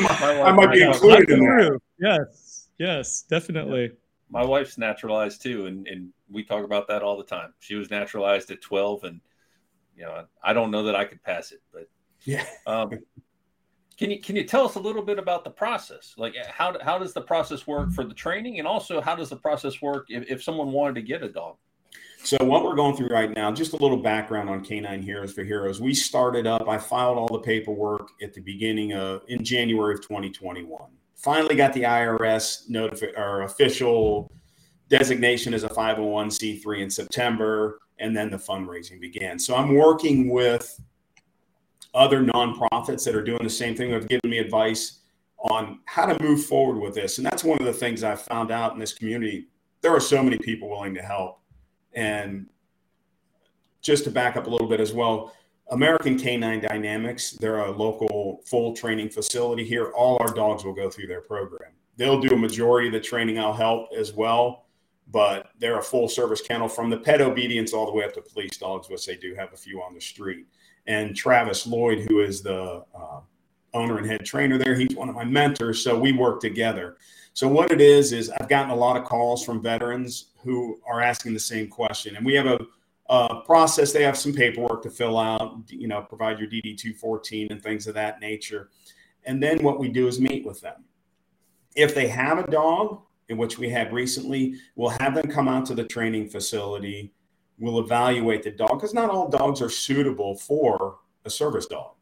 I 0.00 0.52
might 0.52 0.72
be 0.72 0.82
included 0.82 1.30
in 1.30 1.40
that. 1.40 1.80
Yes, 1.98 2.68
yes, 2.78 3.22
definitely. 3.22 3.92
My 4.30 4.44
wife's 4.44 4.78
naturalized 4.78 5.42
too, 5.42 5.66
and, 5.66 5.86
and 5.88 6.10
we 6.30 6.44
talk 6.44 6.64
about 6.64 6.86
that 6.88 7.02
all 7.02 7.16
the 7.16 7.24
time. 7.24 7.54
She 7.58 7.74
was 7.74 7.90
naturalized 7.90 8.50
at 8.50 8.60
12, 8.60 9.04
and 9.04 9.20
you 9.98 10.04
know, 10.04 10.24
I 10.42 10.52
don't 10.52 10.70
know 10.70 10.84
that 10.84 10.94
I 10.94 11.04
could 11.04 11.22
pass 11.22 11.52
it, 11.52 11.60
but 11.72 11.88
yeah. 12.24 12.44
um, 12.66 12.90
can 13.98 14.10
you 14.10 14.20
can 14.20 14.36
you 14.36 14.44
tell 14.44 14.64
us 14.64 14.76
a 14.76 14.80
little 14.80 15.02
bit 15.02 15.18
about 15.18 15.44
the 15.44 15.50
process? 15.50 16.14
Like 16.16 16.34
how 16.46 16.76
how 16.80 16.98
does 16.98 17.12
the 17.12 17.20
process 17.20 17.66
work 17.66 17.92
for 17.92 18.04
the 18.04 18.14
training, 18.14 18.58
and 18.58 18.68
also 18.68 19.00
how 19.00 19.16
does 19.16 19.28
the 19.28 19.36
process 19.36 19.82
work 19.82 20.06
if, 20.08 20.24
if 20.30 20.42
someone 20.42 20.72
wanted 20.72 20.94
to 20.96 21.02
get 21.02 21.22
a 21.22 21.28
dog? 21.28 21.56
So 22.22 22.36
what 22.40 22.64
we're 22.64 22.74
going 22.74 22.96
through 22.96 23.08
right 23.08 23.34
now, 23.34 23.50
just 23.52 23.72
a 23.72 23.76
little 23.76 23.96
background 23.96 24.50
on 24.50 24.64
Canine 24.64 25.02
Heroes 25.02 25.32
for 25.32 25.44
Heroes. 25.44 25.80
We 25.80 25.94
started 25.94 26.46
up. 26.46 26.68
I 26.68 26.78
filed 26.78 27.16
all 27.16 27.28
the 27.28 27.38
paperwork 27.38 28.10
at 28.22 28.34
the 28.34 28.40
beginning 28.40 28.92
of 28.92 29.22
in 29.28 29.44
January 29.44 29.94
of 29.94 30.02
2021 30.02 30.88
finally 31.18 31.56
got 31.56 31.72
the 31.72 31.82
IRS 31.82 32.70
notifi- 32.70 33.16
or 33.18 33.42
official 33.42 34.30
designation 34.88 35.52
as 35.52 35.64
a 35.64 35.68
501c3 35.68 36.80
in 36.80 36.90
September, 36.90 37.80
and 37.98 38.16
then 38.16 38.30
the 38.30 38.36
fundraising 38.36 39.00
began. 39.00 39.38
So 39.38 39.56
I'm 39.56 39.74
working 39.74 40.30
with 40.30 40.80
other 41.94 42.22
nonprofits 42.22 43.04
that 43.04 43.14
are 43.14 43.24
doing 43.24 43.42
the 43.42 43.50
same 43.50 43.74
thing. 43.74 43.90
They've 43.90 44.08
given 44.08 44.30
me 44.30 44.38
advice 44.38 45.00
on 45.38 45.80
how 45.86 46.06
to 46.06 46.22
move 46.22 46.44
forward 46.44 46.80
with 46.80 46.94
this. 46.94 47.18
And 47.18 47.26
that's 47.26 47.44
one 47.44 47.58
of 47.58 47.66
the 47.66 47.72
things 47.72 48.02
I 48.02 48.16
found 48.16 48.50
out 48.50 48.72
in 48.72 48.78
this 48.78 48.92
community. 48.92 49.48
There 49.80 49.92
are 49.92 50.00
so 50.00 50.22
many 50.22 50.38
people 50.38 50.68
willing 50.68 50.94
to 50.94 51.02
help. 51.02 51.40
And 51.94 52.48
just 53.80 54.04
to 54.04 54.10
back 54.10 54.36
up 54.36 54.46
a 54.46 54.50
little 54.50 54.68
bit 54.68 54.80
as 54.80 54.92
well, 54.92 55.32
American 55.70 56.18
Canine 56.18 56.60
Dynamics, 56.60 57.32
they're 57.32 57.58
a 57.58 57.70
local 57.70 58.42
full 58.46 58.74
training 58.74 59.10
facility 59.10 59.64
here. 59.64 59.92
All 59.92 60.16
our 60.20 60.32
dogs 60.32 60.64
will 60.64 60.74
go 60.74 60.90
through 60.90 61.06
their 61.06 61.20
program. 61.20 61.72
They'll 61.96 62.20
do 62.20 62.34
a 62.34 62.38
majority 62.38 62.88
of 62.88 62.94
the 62.94 63.00
training. 63.00 63.38
I'll 63.38 63.52
help 63.52 63.90
as 63.96 64.12
well, 64.12 64.66
but 65.10 65.50
they're 65.58 65.78
a 65.78 65.82
full 65.82 66.08
service 66.08 66.40
kennel 66.40 66.68
from 66.68 66.90
the 66.90 66.96
pet 66.96 67.20
obedience 67.20 67.72
all 67.72 67.86
the 67.86 67.92
way 67.92 68.04
up 68.04 68.12
to 68.14 68.20
police 68.20 68.58
dogs, 68.58 68.88
which 68.88 69.06
they 69.06 69.16
do 69.16 69.34
have 69.34 69.52
a 69.52 69.56
few 69.56 69.82
on 69.82 69.94
the 69.94 70.00
street. 70.00 70.46
And 70.86 71.16
Travis 71.16 71.66
Lloyd, 71.66 72.06
who 72.08 72.20
is 72.20 72.42
the 72.42 72.84
uh, 72.94 73.20
owner 73.74 73.98
and 73.98 74.06
head 74.06 74.24
trainer 74.24 74.58
there, 74.58 74.74
he's 74.74 74.94
one 74.94 75.08
of 75.08 75.14
my 75.14 75.24
mentors. 75.24 75.82
So 75.82 75.98
we 75.98 76.12
work 76.12 76.40
together. 76.40 76.96
So 77.32 77.48
what 77.48 77.70
it 77.72 77.80
is 77.80 78.12
is 78.12 78.30
I've 78.30 78.48
gotten 78.48 78.70
a 78.70 78.74
lot 78.74 78.96
of 78.96 79.04
calls 79.04 79.44
from 79.44 79.62
veterans 79.62 80.32
who 80.42 80.80
are 80.86 81.00
asking 81.00 81.34
the 81.34 81.40
same 81.40 81.68
question, 81.68 82.16
and 82.16 82.26
we 82.26 82.34
have 82.34 82.46
a 82.46 82.58
uh, 83.08 83.40
process. 83.40 83.92
They 83.92 84.02
have 84.02 84.18
some 84.18 84.32
paperwork 84.32 84.82
to 84.82 84.90
fill 84.90 85.18
out, 85.18 85.58
you 85.68 85.88
know, 85.88 86.02
provide 86.02 86.38
your 86.38 86.48
DD 86.48 86.76
214 86.76 87.48
and 87.50 87.62
things 87.62 87.86
of 87.86 87.94
that 87.94 88.20
nature. 88.20 88.70
And 89.24 89.42
then 89.42 89.62
what 89.62 89.78
we 89.78 89.88
do 89.88 90.06
is 90.08 90.20
meet 90.20 90.44
with 90.44 90.60
them. 90.60 90.84
If 91.74 91.94
they 91.94 92.08
have 92.08 92.38
a 92.38 92.50
dog, 92.50 93.02
which 93.36 93.58
we 93.58 93.68
had 93.68 93.92
recently, 93.92 94.54
we'll 94.76 94.88
have 94.90 95.14
them 95.14 95.30
come 95.30 95.48
out 95.48 95.66
to 95.66 95.74
the 95.74 95.84
training 95.84 96.28
facility. 96.28 97.12
We'll 97.58 97.80
evaluate 97.80 98.42
the 98.42 98.50
dog 98.50 98.70
because 98.70 98.94
not 98.94 99.10
all 99.10 99.28
dogs 99.28 99.60
are 99.60 99.68
suitable 99.68 100.36
for 100.36 100.98
a 101.24 101.30
service 101.30 101.66
dog. 101.66 101.94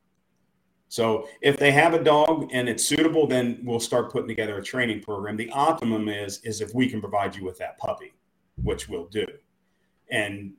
So 0.88 1.28
if 1.42 1.58
they 1.58 1.72
have 1.72 1.94
a 1.94 2.02
dog 2.02 2.48
and 2.52 2.68
it's 2.68 2.84
suitable, 2.84 3.26
then 3.26 3.60
we'll 3.64 3.80
start 3.80 4.12
putting 4.12 4.28
together 4.28 4.58
a 4.58 4.62
training 4.62 5.02
program. 5.02 5.36
The 5.36 5.50
optimum 5.50 6.08
is 6.08 6.40
is 6.44 6.60
if 6.60 6.74
we 6.74 6.88
can 6.88 7.00
provide 7.00 7.34
you 7.34 7.44
with 7.44 7.58
that 7.58 7.76
puppy, 7.78 8.14
which 8.62 8.88
we'll 8.88 9.06
do. 9.08 9.26
And 10.10 10.52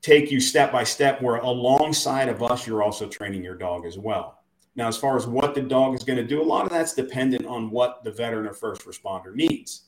take 0.00 0.30
you 0.30 0.40
step 0.40 0.72
by 0.72 0.84
step 0.84 1.20
where 1.20 1.36
alongside 1.36 2.28
of 2.28 2.42
us 2.42 2.66
you're 2.66 2.82
also 2.82 3.06
training 3.06 3.44
your 3.44 3.56
dog 3.56 3.84
as 3.84 3.98
well 3.98 4.37
now 4.78 4.86
as 4.86 4.96
far 4.96 5.16
as 5.16 5.26
what 5.26 5.54
the 5.56 5.60
dog 5.60 5.94
is 5.94 6.04
going 6.04 6.16
to 6.16 6.24
do 6.24 6.40
a 6.40 6.44
lot 6.44 6.64
of 6.64 6.70
that's 6.70 6.94
dependent 6.94 7.44
on 7.44 7.68
what 7.68 8.04
the 8.04 8.12
veteran 8.12 8.46
or 8.46 8.54
first 8.54 8.86
responder 8.86 9.34
needs. 9.34 9.82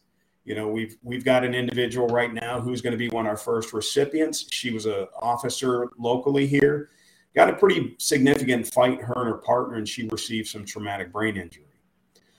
You 0.45 0.57
know 0.57 0.69
we've 0.69 0.97
we've 1.03 1.25
got 1.25 1.45
an 1.45 1.55
individual 1.55 2.09
right 2.09 2.35
now 2.35 2.61
who's 2.61 2.83
going 2.83 2.93
to 2.93 2.99
be 2.99 3.09
one 3.09 3.25
of 3.25 3.31
our 3.31 3.37
first 3.37 3.73
recipients. 3.73 4.53
She 4.53 4.73
was 4.73 4.87
a 4.87 5.09
officer 5.23 5.89
locally 5.97 6.47
here 6.47 6.91
got 7.33 7.49
a 7.49 7.53
pretty 7.53 7.95
significant 7.99 8.67
fight 8.67 9.01
her 9.01 9.15
and 9.15 9.29
her 9.29 9.39
partner 9.39 9.77
and 9.77 9.89
she 9.89 10.09
received 10.09 10.49
some 10.49 10.65
traumatic 10.65 11.13
brain 11.13 11.37
injury. 11.37 11.65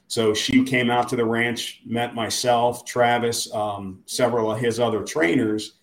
So 0.07 0.33
she 0.33 0.65
came 0.65 0.89
out 0.91 1.07
to 1.09 1.15
the 1.15 1.23
ranch 1.23 1.81
met 1.85 2.13
myself 2.13 2.83
travis 2.85 3.51
um, 3.53 4.03
several 4.05 4.51
of 4.51 4.59
his 4.59 4.77
other 4.77 5.03
trainers 5.03 5.75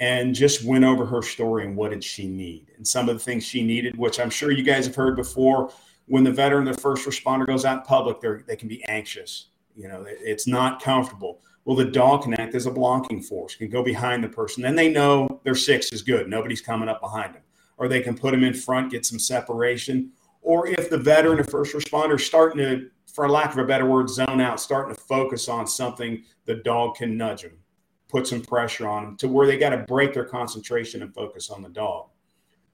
and 0.00 0.34
just 0.34 0.64
went 0.64 0.84
over 0.84 1.04
her 1.04 1.20
story 1.20 1.66
and 1.66 1.76
what 1.76 1.90
did 1.90 2.02
she 2.02 2.26
need. 2.26 2.70
And 2.76 2.86
some 2.86 3.10
of 3.10 3.16
the 3.16 3.22
things 3.22 3.44
she 3.44 3.62
needed 3.62 3.98
which 3.98 4.18
i'm 4.18 4.30
sure 4.30 4.50
you 4.50 4.62
guys 4.62 4.86
have 4.86 4.96
heard 4.96 5.16
before 5.16 5.70
when 6.06 6.24
the 6.24 6.32
veteran 6.32 6.64
the 6.64 6.74
first 6.74 7.06
responder 7.06 7.46
goes 7.46 7.64
out 7.64 7.78
in 7.78 7.84
public 7.84 8.20
they 8.20 8.28
they 8.46 8.56
can 8.56 8.68
be 8.68 8.84
anxious. 8.88 9.48
You 9.74 9.88
know 9.88 10.04
it's 10.06 10.46
not 10.46 10.82
comfortable. 10.82 11.40
Well 11.64 11.76
the 11.76 11.84
dog 11.84 12.22
can 12.22 12.34
act 12.34 12.54
as 12.54 12.66
a 12.66 12.70
blocking 12.70 13.20
force 13.22 13.54
can 13.54 13.68
go 13.68 13.82
behind 13.82 14.22
the 14.22 14.28
person 14.28 14.62
then 14.62 14.76
they 14.76 14.90
know 14.90 15.40
their 15.44 15.54
six 15.54 15.92
is 15.92 16.02
good. 16.02 16.28
Nobody's 16.28 16.60
coming 16.60 16.88
up 16.88 17.00
behind 17.00 17.34
them. 17.34 17.42
Or 17.78 17.88
they 17.88 18.00
can 18.00 18.16
put 18.16 18.30
them 18.30 18.44
in 18.44 18.54
front 18.54 18.90
get 18.90 19.04
some 19.04 19.18
separation. 19.18 20.12
Or 20.40 20.66
if 20.66 20.88
the 20.88 20.98
veteran 20.98 21.40
or 21.40 21.44
first 21.44 21.74
responder 21.74 22.20
starting 22.20 22.58
to 22.58 22.90
for 23.12 23.28
lack 23.28 23.52
of 23.52 23.58
a 23.58 23.64
better 23.64 23.86
word 23.86 24.08
zone 24.08 24.40
out 24.40 24.60
starting 24.60 24.94
to 24.94 25.00
focus 25.00 25.48
on 25.48 25.66
something 25.66 26.22
the 26.44 26.56
dog 26.56 26.96
can 26.96 27.16
nudge 27.16 27.42
them 27.42 27.58
put 28.08 28.26
some 28.26 28.40
pressure 28.40 28.88
on 28.88 29.04
them 29.04 29.16
to 29.16 29.28
where 29.28 29.46
they 29.46 29.58
got 29.58 29.70
to 29.70 29.78
break 29.78 30.14
their 30.14 30.24
concentration 30.24 31.02
and 31.02 31.14
focus 31.14 31.50
on 31.50 31.62
the 31.62 31.68
dog. 31.68 32.08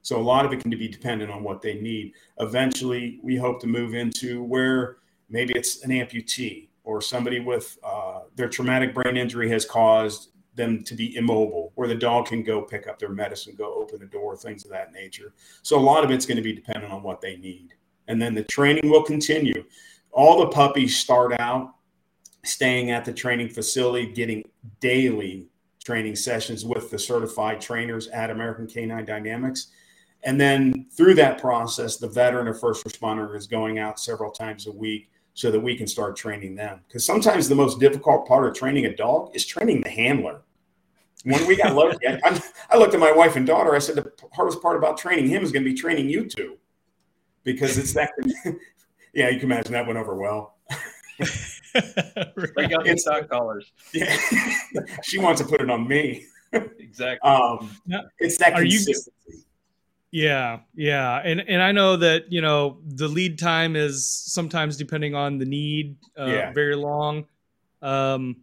So 0.03 0.19
a 0.19 0.21
lot 0.21 0.45
of 0.45 0.53
it 0.53 0.59
can 0.59 0.69
be 0.69 0.87
dependent 0.87 1.31
on 1.31 1.43
what 1.43 1.61
they 1.61 1.75
need. 1.81 2.13
Eventually, 2.39 3.19
we 3.23 3.35
hope 3.35 3.59
to 3.61 3.67
move 3.67 3.95
into 3.95 4.43
where 4.43 4.97
maybe 5.29 5.53
it's 5.55 5.83
an 5.83 5.89
amputee 5.89 6.67
or 6.83 7.01
somebody 7.01 7.39
with 7.39 7.77
uh, 7.83 8.19
their 8.35 8.49
traumatic 8.49 8.93
brain 8.93 9.17
injury 9.17 9.49
has 9.49 9.65
caused 9.65 10.29
them 10.55 10.83
to 10.83 10.93
be 10.93 11.15
immobile, 11.15 11.71
where 11.75 11.87
the 11.87 11.95
dog 11.95 12.27
can 12.27 12.43
go 12.43 12.61
pick 12.61 12.87
up 12.87 12.99
their 12.99 13.09
medicine, 13.09 13.55
go 13.55 13.73
open 13.73 13.97
the 13.97 14.05
door, 14.05 14.35
things 14.35 14.65
of 14.65 14.71
that 14.71 14.91
nature. 14.91 15.33
So 15.63 15.79
a 15.79 15.81
lot 15.81 16.03
of 16.03 16.11
it's 16.11 16.25
going 16.25 16.37
to 16.37 16.43
be 16.43 16.53
dependent 16.53 16.93
on 16.93 17.01
what 17.01 17.21
they 17.21 17.37
need. 17.37 17.73
And 18.07 18.21
then 18.21 18.35
the 18.35 18.43
training 18.43 18.91
will 18.91 19.03
continue. 19.03 19.63
All 20.11 20.39
the 20.39 20.47
puppies 20.47 20.97
start 20.97 21.39
out 21.39 21.73
staying 22.43 22.91
at 22.91 23.05
the 23.05 23.13
training 23.13 23.49
facility, 23.49 24.11
getting 24.11 24.43
daily 24.79 25.47
training 25.83 26.15
sessions 26.15 26.65
with 26.65 26.91
the 26.91 26.99
certified 26.99 27.61
trainers 27.61 28.07
at 28.09 28.29
American 28.29 28.67
Canine 28.67 29.05
Dynamics. 29.05 29.67
And 30.23 30.39
then 30.39 30.87
through 30.91 31.15
that 31.15 31.39
process, 31.39 31.97
the 31.97 32.07
veteran 32.07 32.47
or 32.47 32.53
first 32.53 32.85
responder 32.85 33.35
is 33.35 33.47
going 33.47 33.79
out 33.79 33.99
several 33.99 34.31
times 34.31 34.67
a 34.67 34.71
week 34.71 35.09
so 35.33 35.51
that 35.51 35.59
we 35.59 35.75
can 35.75 35.87
start 35.87 36.15
training 36.15 36.55
them. 36.55 36.79
Because 36.87 37.05
sometimes 37.05 37.49
the 37.49 37.55
most 37.55 37.79
difficult 37.79 38.27
part 38.27 38.47
of 38.47 38.53
training 38.53 38.85
a 38.85 38.95
dog 38.95 39.31
is 39.35 39.45
training 39.45 39.81
the 39.81 39.89
handler. 39.89 40.41
When 41.23 41.45
we 41.47 41.55
got 41.55 41.73
lucky, 41.73 42.05
I, 42.07 42.41
I 42.69 42.77
looked 42.77 42.93
at 42.93 42.99
my 42.99 43.11
wife 43.11 43.35
and 43.35 43.47
daughter. 43.47 43.75
I 43.75 43.79
said, 43.79 43.95
the 43.95 44.11
hardest 44.33 44.61
part 44.61 44.77
about 44.77 44.97
training 44.97 45.27
him 45.27 45.43
is 45.43 45.51
going 45.51 45.63
to 45.63 45.69
be 45.69 45.75
training 45.75 46.09
you 46.09 46.25
two 46.25 46.57
because 47.43 47.77
it's 47.77 47.93
that. 47.93 48.11
yeah, 49.13 49.29
you 49.29 49.39
can 49.39 49.51
imagine 49.51 49.73
that 49.73 49.87
went 49.87 49.97
over 49.97 50.15
well. 50.15 50.57
Break 52.35 52.73
out 52.73 52.83
the 52.83 52.97
stock 52.97 53.29
collars. 53.29 53.71
Yeah, 53.93 54.15
she 55.03 55.17
wants 55.17 55.41
to 55.41 55.47
put 55.47 55.61
it 55.61 55.69
on 55.69 55.87
me. 55.87 56.25
exactly. 56.51 57.29
Um, 57.29 57.69
it's 58.19 58.37
that 58.37 58.53
Are 58.53 58.61
consistency. 58.61 59.11
You, 59.27 59.42
yeah, 60.13 60.59
yeah, 60.75 61.21
and 61.25 61.41
and 61.41 61.59
I 61.59 61.71
know 61.71 61.97
that 61.97 62.31
you 62.31 62.39
know 62.39 62.77
the 62.85 63.07
lead 63.07 63.39
time 63.39 63.75
is 63.75 64.07
sometimes 64.07 64.77
depending 64.77 65.15
on 65.15 65.39
the 65.39 65.45
need, 65.45 65.97
uh, 66.15 66.25
yeah. 66.25 66.53
very 66.53 66.75
long. 66.75 67.25
Um, 67.81 68.35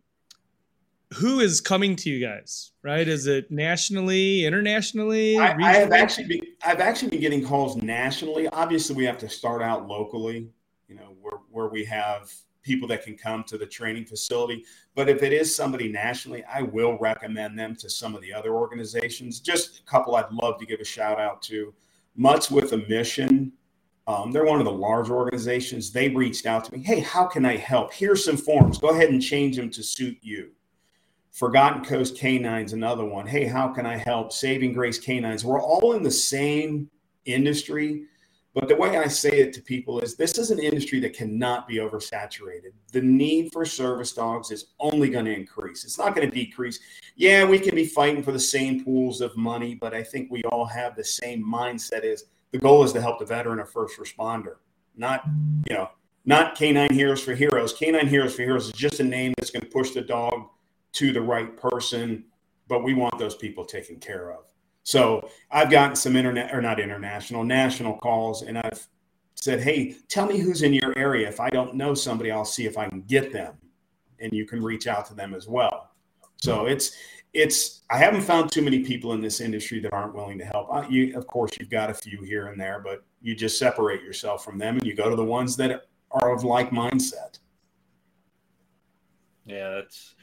who 1.15 1.39
is 1.39 1.61
coming 1.61 1.95
to 1.95 2.11
you 2.11 2.27
guys? 2.27 2.73
Right? 2.83 3.07
Is 3.07 3.29
it 3.29 3.53
nationally, 3.53 4.45
internationally? 4.47 5.39
I, 5.39 5.55
I 5.63 5.73
have 5.75 5.93
actually 5.93 6.27
been, 6.27 6.41
I've 6.65 6.81
actually 6.81 7.11
been 7.11 7.21
getting 7.21 7.47
calls 7.47 7.77
nationally. 7.77 8.49
Obviously, 8.49 8.97
we 8.97 9.05
have 9.05 9.19
to 9.19 9.29
start 9.29 9.63
out 9.63 9.87
locally. 9.87 10.49
You 10.89 10.97
know, 10.97 11.15
where 11.21 11.39
where 11.53 11.69
we 11.69 11.85
have 11.85 12.33
people 12.63 12.89
that 12.89 13.05
can 13.05 13.17
come 13.17 13.45
to 13.45 13.59
the 13.59 13.67
training 13.67 14.05
facility. 14.05 14.65
But 14.95 15.09
if 15.09 15.23
it 15.23 15.33
is 15.33 15.55
somebody 15.55 15.89
nationally, 15.89 16.45
I 16.45 16.63
will 16.63 16.99
recommend 16.99 17.59
them 17.59 17.77
to 17.77 17.91
some 17.91 18.15
of 18.15 18.21
the 18.23 18.33
other 18.33 18.55
organizations. 18.55 19.41
Just 19.41 19.81
a 19.81 19.83
couple 19.85 20.17
I'd 20.17 20.31
love 20.33 20.59
to 20.59 20.67
give 20.67 20.81
a 20.81 20.85
shout 20.85 21.21
out 21.21 21.43
to. 21.43 21.73
Mutts 22.17 22.51
with 22.51 22.73
a 22.73 22.79
Mission. 22.89 23.53
Um, 24.07 24.33
they're 24.33 24.45
one 24.45 24.59
of 24.59 24.65
the 24.65 24.73
large 24.73 25.09
organizations. 25.09 25.93
They 25.93 26.09
reached 26.09 26.47
out 26.47 26.65
to 26.65 26.73
me. 26.73 26.83
Hey, 26.83 27.01
how 27.01 27.27
can 27.27 27.47
I 27.47 27.57
help? 27.57 27.93
Here's 27.93 28.25
some 28.25 28.37
forms. 28.37 28.79
Go 28.79 28.89
ahead 28.89 29.11
and 29.11 29.23
change 29.23 29.57
them 29.57 29.71
to 29.71 29.83
suit 29.83 30.19
you. 30.21 30.51
Forgotten 31.31 31.85
Coast 31.85 32.19
Canines, 32.19 32.73
another 32.73 33.05
one. 33.05 33.27
Hey, 33.27 33.45
how 33.45 33.69
can 33.69 33.87
I 33.87 33.97
help? 33.97 34.33
Saving 34.33 34.73
Grace 34.73 34.99
Canines. 34.99 35.45
We're 35.45 35.63
all 35.63 35.93
in 35.93 36.03
the 36.03 36.11
same 36.11 36.91
industry, 37.25 38.07
but 38.53 38.69
the 38.69 38.75
way 38.75 38.99
I 38.99 39.07
say 39.07 39.31
it 39.39 39.53
to 39.55 39.63
people 39.63 40.01
is 40.01 40.17
this 40.17 40.37
is 40.37 40.51
an 40.51 40.59
industry 40.59 40.99
that 41.01 41.15
cannot 41.15 41.69
be 41.69 41.77
oversaturated. 41.77 42.73
The 42.93 43.01
need 43.01 43.53
for 43.53 43.65
service 43.65 44.13
dogs 44.13 44.51
is 44.51 44.67
only 44.81 45.09
going 45.09 45.27
to 45.27 45.35
increase. 45.35 45.85
It's 45.85 45.99
not 45.99 46.17
going 46.17 46.29
to 46.29 46.35
decrease. 46.35 46.81
Yeah, 47.15 47.45
we 47.45 47.61
can 47.61 47.77
be 47.77 47.87
fighting 47.87 48.23
for 48.25 48.33
the 48.33 48.41
same 48.41 48.85
pools 48.85 49.21
of 49.21 49.37
money, 49.37 49.77
but 49.77 49.95
I 49.95 50.03
think 50.03 50.31
we 50.31 50.43
all 50.45 50.65
have 50.65 50.97
the 50.97 51.05
same 51.05 51.45
mindset 51.45 52.03
is 52.03 52.25
the 52.51 52.59
goal 52.59 52.83
is 52.83 52.93
to 52.95 53.01
help 53.01 53.21
the 53.21 53.25
veteran 53.25 53.61
or 53.61 53.67
first 53.67 53.99
responder, 54.01 54.57
not, 54.97 55.23
you 55.69 55.77
know, 55.77 55.89
not 56.25 56.57
Canine 56.57 56.93
Heroes 56.93 57.23
for 57.23 57.35
Heroes. 57.35 57.73
Canine 57.73 58.09
Heroes 58.09 58.35
for 58.35 58.43
Heroes 58.43 58.67
is 58.67 58.73
just 58.73 58.99
a 58.99 59.05
name 59.05 59.33
that's 59.39 59.51
going 59.51 59.63
to 59.63 59.69
push 59.69 59.93
the 59.93 60.01
dog 60.01 60.49
to 60.95 61.13
the 61.13 61.21
right 61.21 61.57
person, 61.57 62.25
but 62.67 62.83
we 62.83 62.95
want 62.95 63.17
those 63.17 63.37
people 63.37 63.65
taken 63.65 63.97
care 63.97 64.33
of. 64.33 64.50
So 64.83 65.29
I've 65.51 65.71
gotten 65.71 65.97
some 65.97 66.17
internet 66.17 66.55
or 66.55 66.63
not 66.63 66.81
international, 66.81 67.45
national 67.45 67.99
calls, 67.99 68.43
and 68.43 68.59
I've 68.59 68.89
said, 69.35 69.61
"Hey, 69.61 69.97
tell 70.09 70.27
me 70.27 70.39
who's 70.39 70.63
in 70.63 70.73
your 70.73 70.97
area. 70.97 71.29
If 71.29 71.41
I 71.41 71.51
don't 71.51 71.75
know 71.75 71.95
somebody, 71.95 72.31
I'll 72.31 72.45
see 72.45 72.67
if 72.67 72.77
I 72.77 72.89
can 72.89 73.03
get 73.03 73.33
them, 73.33 73.57
and 74.19 74.33
you 74.33 74.47
can 74.47 74.63
reach 74.63 74.87
out 74.87 75.07
to 75.07 75.15
them 75.15 75.35
as 75.35 75.47
well." 75.47 75.91
So 76.43 76.67
it's 76.67 76.97
it's 77.33 77.83
I 77.91 77.99
haven't 77.99 78.23
found 78.23 78.51
too 78.51 78.63
many 78.63 78.81
people 78.81 79.13
in 79.13 79.21
this 79.21 79.41
industry 79.41 79.81
that 79.81 79.93
aren't 79.93 80.15
willing 80.15 80.39
to 80.39 80.45
help. 80.45 80.69
Uh, 80.73 80.85
you, 80.89 81.17
of 81.17 81.27
course, 81.27 81.53
you've 81.59 81.71
got 81.71 81.91
a 81.91 81.95
few 81.95 82.23
here 82.23 82.49
and 82.49 82.61
there, 82.61 82.81
but 82.85 83.05
you 83.21 83.35
just 83.35 83.59
separate 83.59 84.03
yourself 84.03 84.45
from 84.45 84.59
them 84.59 84.77
and 84.77 84.87
you 84.87 84.95
go 84.95 85.09
to 85.09 85.17
the 85.17 85.25
ones 85.25 85.57
that 85.57 85.87
are 86.11 86.33
of 86.35 86.45
like 86.45 86.71
mindset. 86.71 87.39
Yeah, 89.47 89.71
that's 89.71 90.15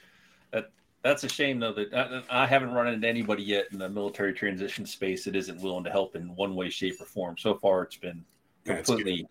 that. 0.52 0.72
That's 1.08 1.24
a 1.24 1.30
shame 1.30 1.62
though 1.62 1.72
that 1.72 1.94
I, 2.30 2.44
I 2.44 2.46
haven't 2.46 2.74
run 2.74 2.88
into 2.88 3.08
anybody 3.08 3.42
yet 3.42 3.68
in 3.72 3.80
the 3.80 3.88
military 3.88 4.34
transition 4.34 4.86
space 4.86 5.24
that 5.24 5.38
isn't 5.38 5.62
willing 5.62 5.86
to 5.86 5.90
help 5.90 6.18
in 6.18 6.36
one 6.36 6.54
way, 6.54 6.70
shape, 6.70 7.00
or 7.00 7.06
form. 7.06 7.38
So 7.38 7.56
far, 7.56 7.84
it's 7.84 7.96
been 7.96 8.26
completely 8.66 9.26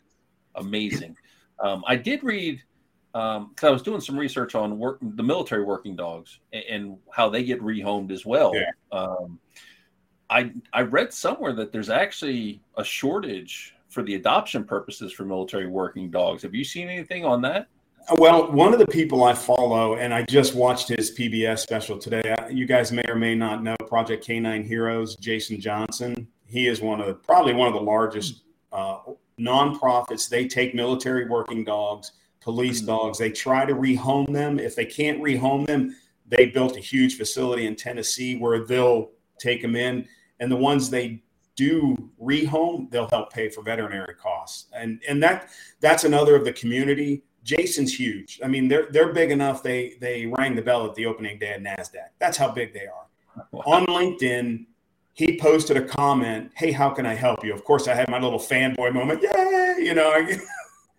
amazing. 0.54 1.18
Um, 1.60 1.84
I 1.86 1.96
did 1.96 2.24
read 2.24 2.62
because 3.12 3.36
um, 3.36 3.54
I 3.62 3.68
was 3.68 3.82
doing 3.82 4.00
some 4.00 4.18
research 4.18 4.54
on 4.54 4.78
work, 4.78 5.00
the 5.02 5.22
military 5.22 5.64
working 5.64 5.96
dogs 5.96 6.40
and, 6.54 6.64
and 6.64 6.98
how 7.10 7.28
they 7.28 7.44
get 7.44 7.60
rehomed 7.60 8.10
as 8.10 8.24
well. 8.24 8.54
Yeah. 8.54 8.70
Um, 8.90 9.38
I 10.30 10.52
I 10.72 10.80
read 10.80 11.12
somewhere 11.12 11.52
that 11.52 11.72
there's 11.72 11.90
actually 11.90 12.62
a 12.78 12.84
shortage 12.84 13.74
for 13.90 14.02
the 14.02 14.14
adoption 14.14 14.64
purposes 14.64 15.12
for 15.12 15.26
military 15.26 15.66
working 15.66 16.10
dogs. 16.10 16.42
Have 16.42 16.54
you 16.54 16.64
seen 16.64 16.88
anything 16.88 17.26
on 17.26 17.42
that? 17.42 17.68
Well, 18.14 18.52
one 18.52 18.72
of 18.72 18.78
the 18.78 18.86
people 18.86 19.24
I 19.24 19.34
follow, 19.34 19.96
and 19.96 20.14
I 20.14 20.22
just 20.22 20.54
watched 20.54 20.88
his 20.88 21.10
PBS 21.10 21.58
special 21.58 21.98
today. 21.98 22.36
Uh, 22.38 22.46
you 22.46 22.64
guys 22.64 22.92
may 22.92 23.02
or 23.08 23.16
may 23.16 23.34
not 23.34 23.64
know 23.64 23.74
Project 23.88 24.24
Canine 24.24 24.62
Heroes, 24.62 25.16
Jason 25.16 25.60
Johnson. 25.60 26.28
He 26.46 26.68
is 26.68 26.80
one 26.80 27.00
of 27.00 27.08
the, 27.08 27.14
probably 27.14 27.52
one 27.52 27.66
of 27.66 27.74
the 27.74 27.80
largest 27.80 28.44
uh, 28.72 28.98
nonprofits. 29.40 30.28
They 30.28 30.46
take 30.46 30.72
military 30.72 31.28
working 31.28 31.64
dogs, 31.64 32.12
police 32.40 32.78
mm-hmm. 32.78 32.86
dogs. 32.86 33.18
They 33.18 33.32
try 33.32 33.64
to 33.64 33.74
rehome 33.74 34.32
them. 34.32 34.60
If 34.60 34.76
they 34.76 34.86
can't 34.86 35.20
rehome 35.20 35.66
them, 35.66 35.96
they 36.28 36.46
built 36.46 36.76
a 36.76 36.80
huge 36.80 37.16
facility 37.16 37.66
in 37.66 37.74
Tennessee 37.74 38.38
where 38.38 38.64
they'll 38.64 39.10
take 39.40 39.62
them 39.62 39.74
in, 39.74 40.06
and 40.38 40.50
the 40.50 40.56
ones 40.56 40.90
they 40.90 41.24
do 41.56 41.96
rehome, 42.22 42.88
they'll 42.90 43.08
help 43.08 43.32
pay 43.32 43.48
for 43.48 43.62
veterinary 43.62 44.14
costs. 44.14 44.66
And 44.72 45.02
and 45.08 45.20
that 45.22 45.48
that's 45.80 46.04
another 46.04 46.36
of 46.36 46.44
the 46.44 46.52
community. 46.52 47.24
Jason's 47.46 47.94
huge. 47.94 48.40
I 48.44 48.48
mean, 48.48 48.66
they're 48.66 48.88
they're 48.90 49.12
big 49.12 49.30
enough. 49.30 49.62
They 49.62 49.94
they 50.00 50.26
rang 50.26 50.56
the 50.56 50.62
bell 50.62 50.84
at 50.84 50.96
the 50.96 51.06
opening 51.06 51.38
day 51.38 51.52
at 51.52 51.62
Nasdaq. 51.62 52.08
That's 52.18 52.36
how 52.36 52.50
big 52.50 52.74
they 52.74 52.86
are. 52.86 53.44
Wow. 53.52 53.62
On 53.66 53.86
LinkedIn, 53.86 54.66
he 55.12 55.38
posted 55.38 55.76
a 55.76 55.82
comment. 55.82 56.50
Hey, 56.56 56.72
how 56.72 56.90
can 56.90 57.06
I 57.06 57.14
help 57.14 57.44
you? 57.44 57.54
Of 57.54 57.62
course, 57.62 57.86
I 57.86 57.94
had 57.94 58.10
my 58.10 58.18
little 58.18 58.40
fanboy 58.40 58.92
moment. 58.92 59.22
Yay! 59.22 59.76
You 59.78 59.94
know. 59.94 60.26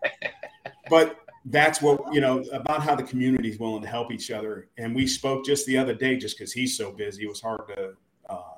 but 0.90 1.20
that's 1.48 1.82
what 1.82 2.02
you 2.14 2.22
know 2.22 2.40
about 2.54 2.82
how 2.82 2.96
the 2.96 3.04
community 3.04 3.50
is 3.50 3.60
willing 3.60 3.82
to 3.82 3.90
help 3.90 4.10
each 4.12 4.32
other. 4.32 4.70
And 4.78 4.96
we 4.96 5.06
spoke 5.06 5.46
just 5.46 5.66
the 5.66 5.78
other 5.78 5.94
day, 5.94 6.16
just 6.16 6.38
because 6.38 6.54
he's 6.54 6.78
so 6.78 6.94
busy, 6.94 7.24
it 7.24 7.30
was 7.30 7.42
hard 7.42 7.68
to 7.76 7.94
uh, 8.30 8.56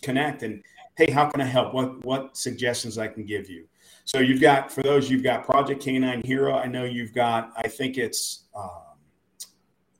connect. 0.00 0.44
And 0.44 0.62
hey, 0.96 1.10
how 1.10 1.28
can 1.28 1.40
I 1.40 1.46
help? 1.46 1.74
What 1.74 2.04
what 2.04 2.36
suggestions 2.36 2.98
I 2.98 3.08
can 3.08 3.26
give 3.26 3.50
you? 3.50 3.66
So 4.04 4.18
you've 4.18 4.40
got 4.40 4.70
for 4.70 4.82
those 4.82 5.10
you've 5.10 5.22
got 5.22 5.44
Project 5.44 5.82
Canine 5.82 6.22
Hero. 6.24 6.54
I 6.54 6.66
know 6.66 6.84
you've 6.84 7.14
got. 7.14 7.52
I 7.56 7.68
think 7.68 7.98
it's 7.98 8.44
um, 8.54 8.98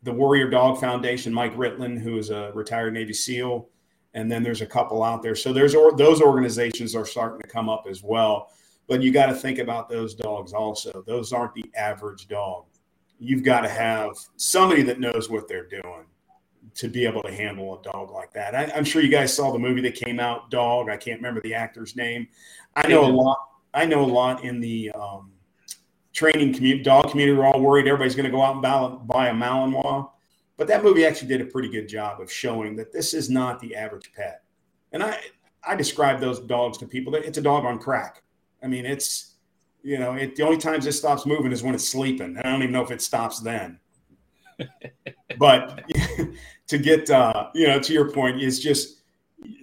the 0.02 0.12
Warrior 0.12 0.50
Dog 0.50 0.80
Foundation. 0.80 1.32
Mike 1.32 1.54
Ritland, 1.56 2.00
who 2.00 2.18
is 2.18 2.30
a 2.30 2.50
retired 2.54 2.94
Navy 2.94 3.12
SEAL, 3.12 3.68
and 4.14 4.30
then 4.30 4.42
there's 4.42 4.60
a 4.60 4.66
couple 4.66 5.02
out 5.02 5.22
there. 5.22 5.34
So 5.34 5.52
there's 5.52 5.74
or, 5.74 5.96
those 5.96 6.20
organizations 6.20 6.94
are 6.94 7.06
starting 7.06 7.40
to 7.40 7.48
come 7.48 7.68
up 7.68 7.86
as 7.88 8.02
well. 8.02 8.50
But 8.88 9.02
you 9.02 9.12
got 9.12 9.26
to 9.26 9.34
think 9.34 9.58
about 9.58 9.88
those 9.88 10.14
dogs 10.14 10.52
also. 10.52 11.04
Those 11.06 11.32
aren't 11.32 11.54
the 11.54 11.64
average 11.76 12.28
dog. 12.28 12.66
You've 13.18 13.44
got 13.44 13.60
to 13.60 13.68
have 13.68 14.10
somebody 14.36 14.82
that 14.82 14.98
knows 14.98 15.30
what 15.30 15.46
they're 15.46 15.68
doing 15.68 16.06
to 16.74 16.88
be 16.88 17.06
able 17.06 17.22
to 17.22 17.32
handle 17.32 17.78
a 17.78 17.82
dog 17.82 18.10
like 18.10 18.32
that. 18.32 18.54
I, 18.54 18.64
am 18.76 18.84
sure 18.84 19.02
you 19.02 19.08
guys 19.08 19.34
saw 19.34 19.52
the 19.52 19.58
movie 19.58 19.80
that 19.82 19.94
came 19.94 20.18
out, 20.18 20.50
Dog. 20.50 20.88
I 20.88 20.96
can't 20.96 21.18
remember 21.18 21.40
the 21.42 21.54
actor's 21.54 21.96
name. 21.96 22.28
I 22.74 22.88
know 22.88 23.04
a 23.04 23.06
lot. 23.06 23.38
I 23.74 23.86
know 23.86 24.02
a 24.02 24.06
lot 24.06 24.44
in 24.44 24.60
the 24.60 24.90
um, 24.92 25.32
training 26.12 26.54
community, 26.54 26.82
dog 26.82 27.10
community. 27.10 27.36
We're 27.36 27.46
all 27.46 27.60
worried 27.60 27.86
everybody's 27.86 28.14
going 28.14 28.26
to 28.26 28.30
go 28.30 28.42
out 28.42 28.54
and 28.54 28.62
buy, 28.62 28.88
buy 29.06 29.28
a 29.28 29.32
Malinois, 29.32 30.10
but 30.56 30.66
that 30.68 30.84
movie 30.84 31.06
actually 31.06 31.28
did 31.28 31.40
a 31.40 31.46
pretty 31.46 31.68
good 31.68 31.88
job 31.88 32.20
of 32.20 32.30
showing 32.30 32.76
that 32.76 32.92
this 32.92 33.14
is 33.14 33.30
not 33.30 33.60
the 33.60 33.74
average 33.74 34.12
pet. 34.14 34.42
And 34.92 35.02
I, 35.02 35.18
I 35.66 35.74
describe 35.74 36.20
those 36.20 36.40
dogs 36.40 36.78
to 36.78 36.86
people 36.86 37.12
that 37.12 37.24
it's 37.24 37.38
a 37.38 37.42
dog 37.42 37.64
on 37.64 37.78
crack. 37.78 38.22
I 38.62 38.66
mean, 38.66 38.86
it's 38.86 39.32
you 39.82 39.98
know, 39.98 40.12
it, 40.14 40.36
the 40.36 40.44
only 40.44 40.58
times 40.58 40.86
it 40.86 40.92
stops 40.92 41.26
moving 41.26 41.50
is 41.52 41.62
when 41.62 41.74
it's 41.74 41.88
sleeping. 41.88 42.38
I 42.38 42.42
don't 42.42 42.62
even 42.62 42.72
know 42.72 42.84
if 42.84 42.90
it 42.90 43.02
stops 43.02 43.40
then. 43.40 43.80
but 45.38 45.82
to 46.68 46.78
get 46.78 47.10
uh, 47.10 47.48
you 47.54 47.66
know 47.66 47.80
to 47.80 47.92
your 47.92 48.10
point 48.10 48.40
is 48.40 48.60
just 48.60 49.02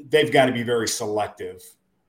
they've 0.10 0.32
got 0.32 0.48
to 0.48 0.52
be 0.52 0.63
very 0.63 0.88
selective 0.88 1.62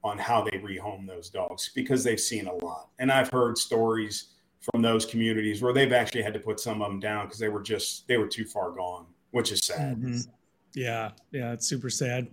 on 0.02 0.18
how 0.18 0.42
they 0.42 0.56
rehome 0.58 1.06
those 1.06 1.28
dogs 1.28 1.70
because 1.74 2.02
they've 2.02 2.20
seen 2.20 2.46
a 2.46 2.54
lot 2.64 2.88
and 2.98 3.10
i've 3.10 3.30
heard 3.30 3.56
stories 3.58 4.28
from 4.60 4.82
those 4.82 5.06
communities 5.06 5.62
where 5.62 5.72
they've 5.72 5.92
actually 5.92 6.22
had 6.22 6.34
to 6.34 6.40
put 6.40 6.60
some 6.60 6.82
of 6.82 6.88
them 6.88 7.00
down 7.00 7.26
because 7.26 7.38
they 7.38 7.48
were 7.48 7.62
just 7.62 8.06
they 8.08 8.16
were 8.16 8.26
too 8.26 8.44
far 8.44 8.70
gone 8.70 9.06
which 9.30 9.52
is 9.52 9.64
sad 9.64 9.96
mm-hmm. 9.96 10.18
yeah 10.74 11.10
yeah 11.32 11.52
it's 11.52 11.66
super 11.66 11.90
sad 11.90 12.28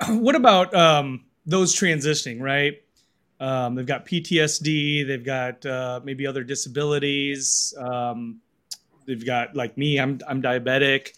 what 0.08 0.34
about 0.34 0.74
um, 0.74 1.24
those 1.46 1.74
transitioning 1.74 2.40
right 2.40 2.82
um, 3.38 3.74
they've 3.74 3.86
got 3.86 4.06
ptsd 4.06 5.06
they've 5.06 5.24
got 5.24 5.64
uh, 5.66 6.00
maybe 6.02 6.26
other 6.26 6.42
disabilities 6.42 7.72
um, 7.78 8.40
they've 9.06 9.24
got 9.24 9.54
like 9.54 9.76
me 9.78 10.00
i'm, 10.00 10.20
I'm 10.28 10.42
diabetic 10.42 11.10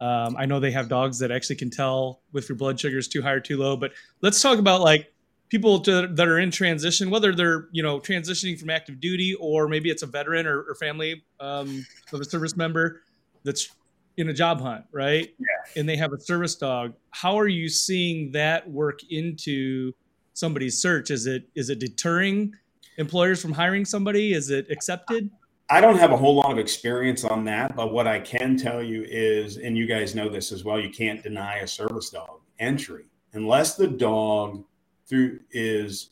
um, 0.00 0.36
I 0.36 0.44
know 0.44 0.60
they 0.60 0.72
have 0.72 0.88
dogs 0.88 1.18
that 1.20 1.30
actually 1.30 1.56
can 1.56 1.70
tell 1.70 2.20
if 2.34 2.48
your 2.48 2.56
blood 2.56 2.78
sugar 2.78 2.98
is 2.98 3.08
too 3.08 3.22
high 3.22 3.32
or 3.32 3.40
too 3.40 3.56
low. 3.56 3.76
But 3.76 3.92
let's 4.20 4.42
talk 4.42 4.58
about 4.58 4.82
like 4.82 5.12
people 5.48 5.80
to, 5.80 6.08
that 6.08 6.28
are 6.28 6.38
in 6.38 6.50
transition, 6.50 7.10
whether 7.10 7.34
they're 7.34 7.68
you 7.72 7.82
know 7.82 8.00
transitioning 8.00 8.58
from 8.58 8.70
active 8.70 9.00
duty 9.00 9.34
or 9.34 9.68
maybe 9.68 9.90
it's 9.90 10.02
a 10.02 10.06
veteran 10.06 10.46
or, 10.46 10.62
or 10.62 10.74
family 10.74 11.24
um, 11.40 11.84
of 12.12 12.20
a 12.20 12.24
service 12.24 12.56
member 12.56 13.02
that's 13.44 13.70
in 14.16 14.28
a 14.28 14.32
job 14.32 14.60
hunt, 14.60 14.84
right? 14.92 15.34
Yeah. 15.38 15.80
And 15.80 15.88
they 15.88 15.96
have 15.96 16.12
a 16.12 16.20
service 16.20 16.54
dog. 16.54 16.94
How 17.10 17.38
are 17.38 17.48
you 17.48 17.68
seeing 17.68 18.32
that 18.32 18.68
work 18.68 19.00
into 19.10 19.92
somebody's 20.32 20.80
search? 20.80 21.10
Is 21.10 21.26
it 21.26 21.48
is 21.54 21.70
it 21.70 21.78
deterring 21.78 22.54
employers 22.98 23.40
from 23.40 23.52
hiring 23.52 23.84
somebody? 23.84 24.32
Is 24.32 24.50
it 24.50 24.70
accepted? 24.70 25.30
I 25.68 25.80
don't 25.80 25.98
have 25.98 26.12
a 26.12 26.16
whole 26.16 26.36
lot 26.36 26.52
of 26.52 26.58
experience 26.58 27.24
on 27.24 27.44
that, 27.46 27.74
but 27.74 27.92
what 27.92 28.06
I 28.06 28.20
can 28.20 28.56
tell 28.56 28.80
you 28.80 29.04
is, 29.08 29.56
and 29.56 29.76
you 29.76 29.86
guys 29.86 30.14
know 30.14 30.28
this 30.28 30.52
as 30.52 30.62
well, 30.62 30.78
you 30.78 30.90
can't 30.90 31.24
deny 31.24 31.56
a 31.56 31.66
service 31.66 32.10
dog 32.10 32.40
entry 32.60 33.06
unless 33.32 33.74
the 33.74 33.88
dog 33.88 34.64
through 35.06 35.40
is 35.50 36.10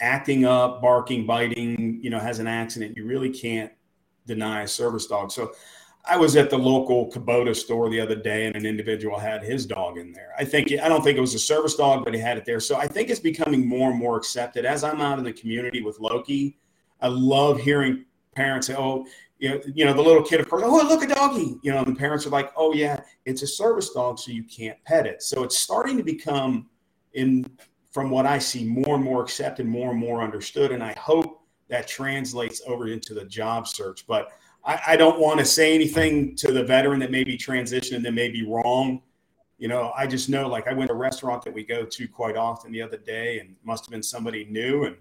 acting 0.00 0.44
up, 0.44 0.82
barking, 0.82 1.26
biting, 1.26 2.00
you 2.02 2.10
know, 2.10 2.18
has 2.18 2.38
an 2.38 2.46
accident. 2.46 2.96
You 2.96 3.06
really 3.06 3.30
can't 3.30 3.72
deny 4.26 4.62
a 4.62 4.68
service 4.68 5.06
dog. 5.06 5.30
So 5.30 5.52
I 6.04 6.16
was 6.16 6.34
at 6.34 6.50
the 6.50 6.58
local 6.58 7.08
Kubota 7.10 7.54
store 7.54 7.88
the 7.88 8.00
other 8.00 8.16
day, 8.16 8.46
and 8.46 8.56
an 8.56 8.66
individual 8.66 9.18
had 9.18 9.44
his 9.44 9.66
dog 9.66 9.98
in 9.98 10.12
there. 10.12 10.32
I 10.36 10.44
think 10.44 10.72
I 10.72 10.88
don't 10.88 11.04
think 11.04 11.16
it 11.16 11.20
was 11.20 11.34
a 11.34 11.38
service 11.38 11.76
dog, 11.76 12.04
but 12.04 12.12
he 12.12 12.20
had 12.20 12.36
it 12.36 12.44
there. 12.44 12.58
So 12.58 12.76
I 12.76 12.88
think 12.88 13.08
it's 13.08 13.20
becoming 13.20 13.66
more 13.66 13.90
and 13.90 13.98
more 13.98 14.16
accepted 14.16 14.64
as 14.64 14.82
I'm 14.82 15.00
out 15.00 15.18
in 15.18 15.24
the 15.24 15.32
community 15.32 15.80
with 15.80 16.00
Loki. 16.00 16.58
I 17.00 17.06
love 17.06 17.60
hearing 17.60 18.04
parents 18.34 18.66
say, 18.66 18.74
"Oh, 18.76 19.06
you 19.38 19.84
know, 19.84 19.92
the 19.92 20.02
little 20.02 20.22
kid, 20.22 20.40
of 20.40 20.48
course, 20.48 20.64
oh, 20.66 20.86
look 20.88 21.04
a 21.04 21.06
doggy." 21.06 21.58
You 21.62 21.72
know, 21.72 21.84
the 21.84 21.94
parents 21.94 22.26
are 22.26 22.30
like, 22.30 22.52
"Oh, 22.56 22.72
yeah, 22.74 23.00
it's 23.24 23.42
a 23.42 23.46
service 23.46 23.90
dog, 23.90 24.18
so 24.18 24.32
you 24.32 24.42
can't 24.42 24.82
pet 24.84 25.06
it." 25.06 25.22
So 25.22 25.44
it's 25.44 25.58
starting 25.58 25.96
to 25.98 26.02
become, 26.02 26.68
in 27.14 27.46
from 27.92 28.10
what 28.10 28.26
I 28.26 28.38
see, 28.38 28.64
more 28.64 28.96
and 28.96 29.04
more 29.04 29.22
accepted, 29.22 29.66
more 29.66 29.90
and 29.90 30.00
more 30.00 30.22
understood, 30.22 30.72
and 30.72 30.82
I 30.82 30.94
hope 30.94 31.42
that 31.68 31.86
translates 31.86 32.62
over 32.66 32.88
into 32.88 33.14
the 33.14 33.24
job 33.24 33.68
search. 33.68 34.06
But 34.06 34.32
I, 34.64 34.80
I 34.88 34.96
don't 34.96 35.20
want 35.20 35.38
to 35.40 35.44
say 35.44 35.74
anything 35.74 36.34
to 36.36 36.52
the 36.52 36.64
veteran 36.64 37.00
that 37.00 37.10
may 37.10 37.22
be 37.22 37.36
transitioning 37.36 38.02
that 38.02 38.12
may 38.12 38.30
be 38.30 38.44
wrong. 38.46 39.02
You 39.58 39.68
know, 39.68 39.92
I 39.96 40.06
just 40.06 40.28
know, 40.28 40.48
like, 40.48 40.66
I 40.66 40.72
went 40.72 40.88
to 40.88 40.94
a 40.94 40.98
restaurant 40.98 41.42
that 41.44 41.54
we 41.54 41.64
go 41.64 41.84
to 41.84 42.08
quite 42.08 42.36
often 42.36 42.72
the 42.72 42.82
other 42.82 42.96
day, 42.96 43.38
and 43.38 43.54
must 43.62 43.84
have 43.84 43.92
been 43.92 44.02
somebody 44.02 44.46
new, 44.46 44.84
and 44.84 44.96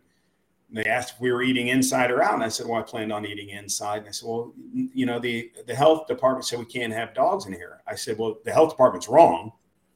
they 0.70 0.86
asked 0.86 1.16
if 1.16 1.22
we 1.22 1.32
were 1.32 1.42
eating 1.44 1.70
inside 1.70 2.12
or 2.12 2.22
out, 2.22 2.36
and 2.36 2.44
I 2.44 2.50
said, 2.50 2.68
"Well, 2.68 2.80
I 2.80 2.84
planned 2.84 3.12
on 3.12 3.26
eating 3.26 3.50
inside." 3.50 4.00
And 4.00 4.08
I 4.10 4.12
said, 4.12 4.28
"Well, 4.28 4.54
you 4.74 5.06
know, 5.06 5.20
the 5.20 5.52
the 5.66 5.76
health 5.76 6.08
department 6.08 6.46
said 6.46 6.60
we 6.60 6.66
can't 6.66 6.94
have 6.94 7.14
dogs 7.14 7.46
in 7.46 7.54
here." 7.54 7.82
I 7.88 7.96
said, 7.96 8.18
"Well, 8.18 8.38
the 8.46 8.54
health 8.54 8.72
department's 8.72 9.10
wrong." 9.10 9.52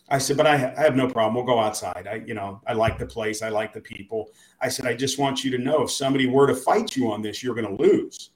I 0.09 0.17
said, 0.17 0.37
"But 0.37 0.47
I, 0.47 0.57
ha- 0.57 0.73
I 0.77 0.81
have 0.81 0.95
no 0.95 1.07
problem. 1.07 1.35
We'll 1.35 1.45
go 1.45 1.59
outside. 1.59 2.07
I, 2.09 2.15
you 2.25 2.33
know, 2.33 2.61
I 2.67 2.73
like 2.73 2.97
the 2.97 3.05
place. 3.05 3.41
I 3.41 3.49
like 3.49 3.73
the 3.73 3.81
people." 3.81 4.29
I 4.61 4.69
said, 4.69 4.85
"I 4.85 4.93
just 4.93 5.17
want 5.17 5.43
you 5.43 5.51
to 5.51 5.57
know 5.57 5.83
if 5.83 5.91
somebody 5.91 6.27
were 6.27 6.47
to 6.47 6.55
fight 6.55 6.95
you 6.95 7.11
on 7.11 7.21
this, 7.21 7.43
you're 7.43 7.55
going 7.55 7.77
to 7.77 7.83
lose. 7.83 8.31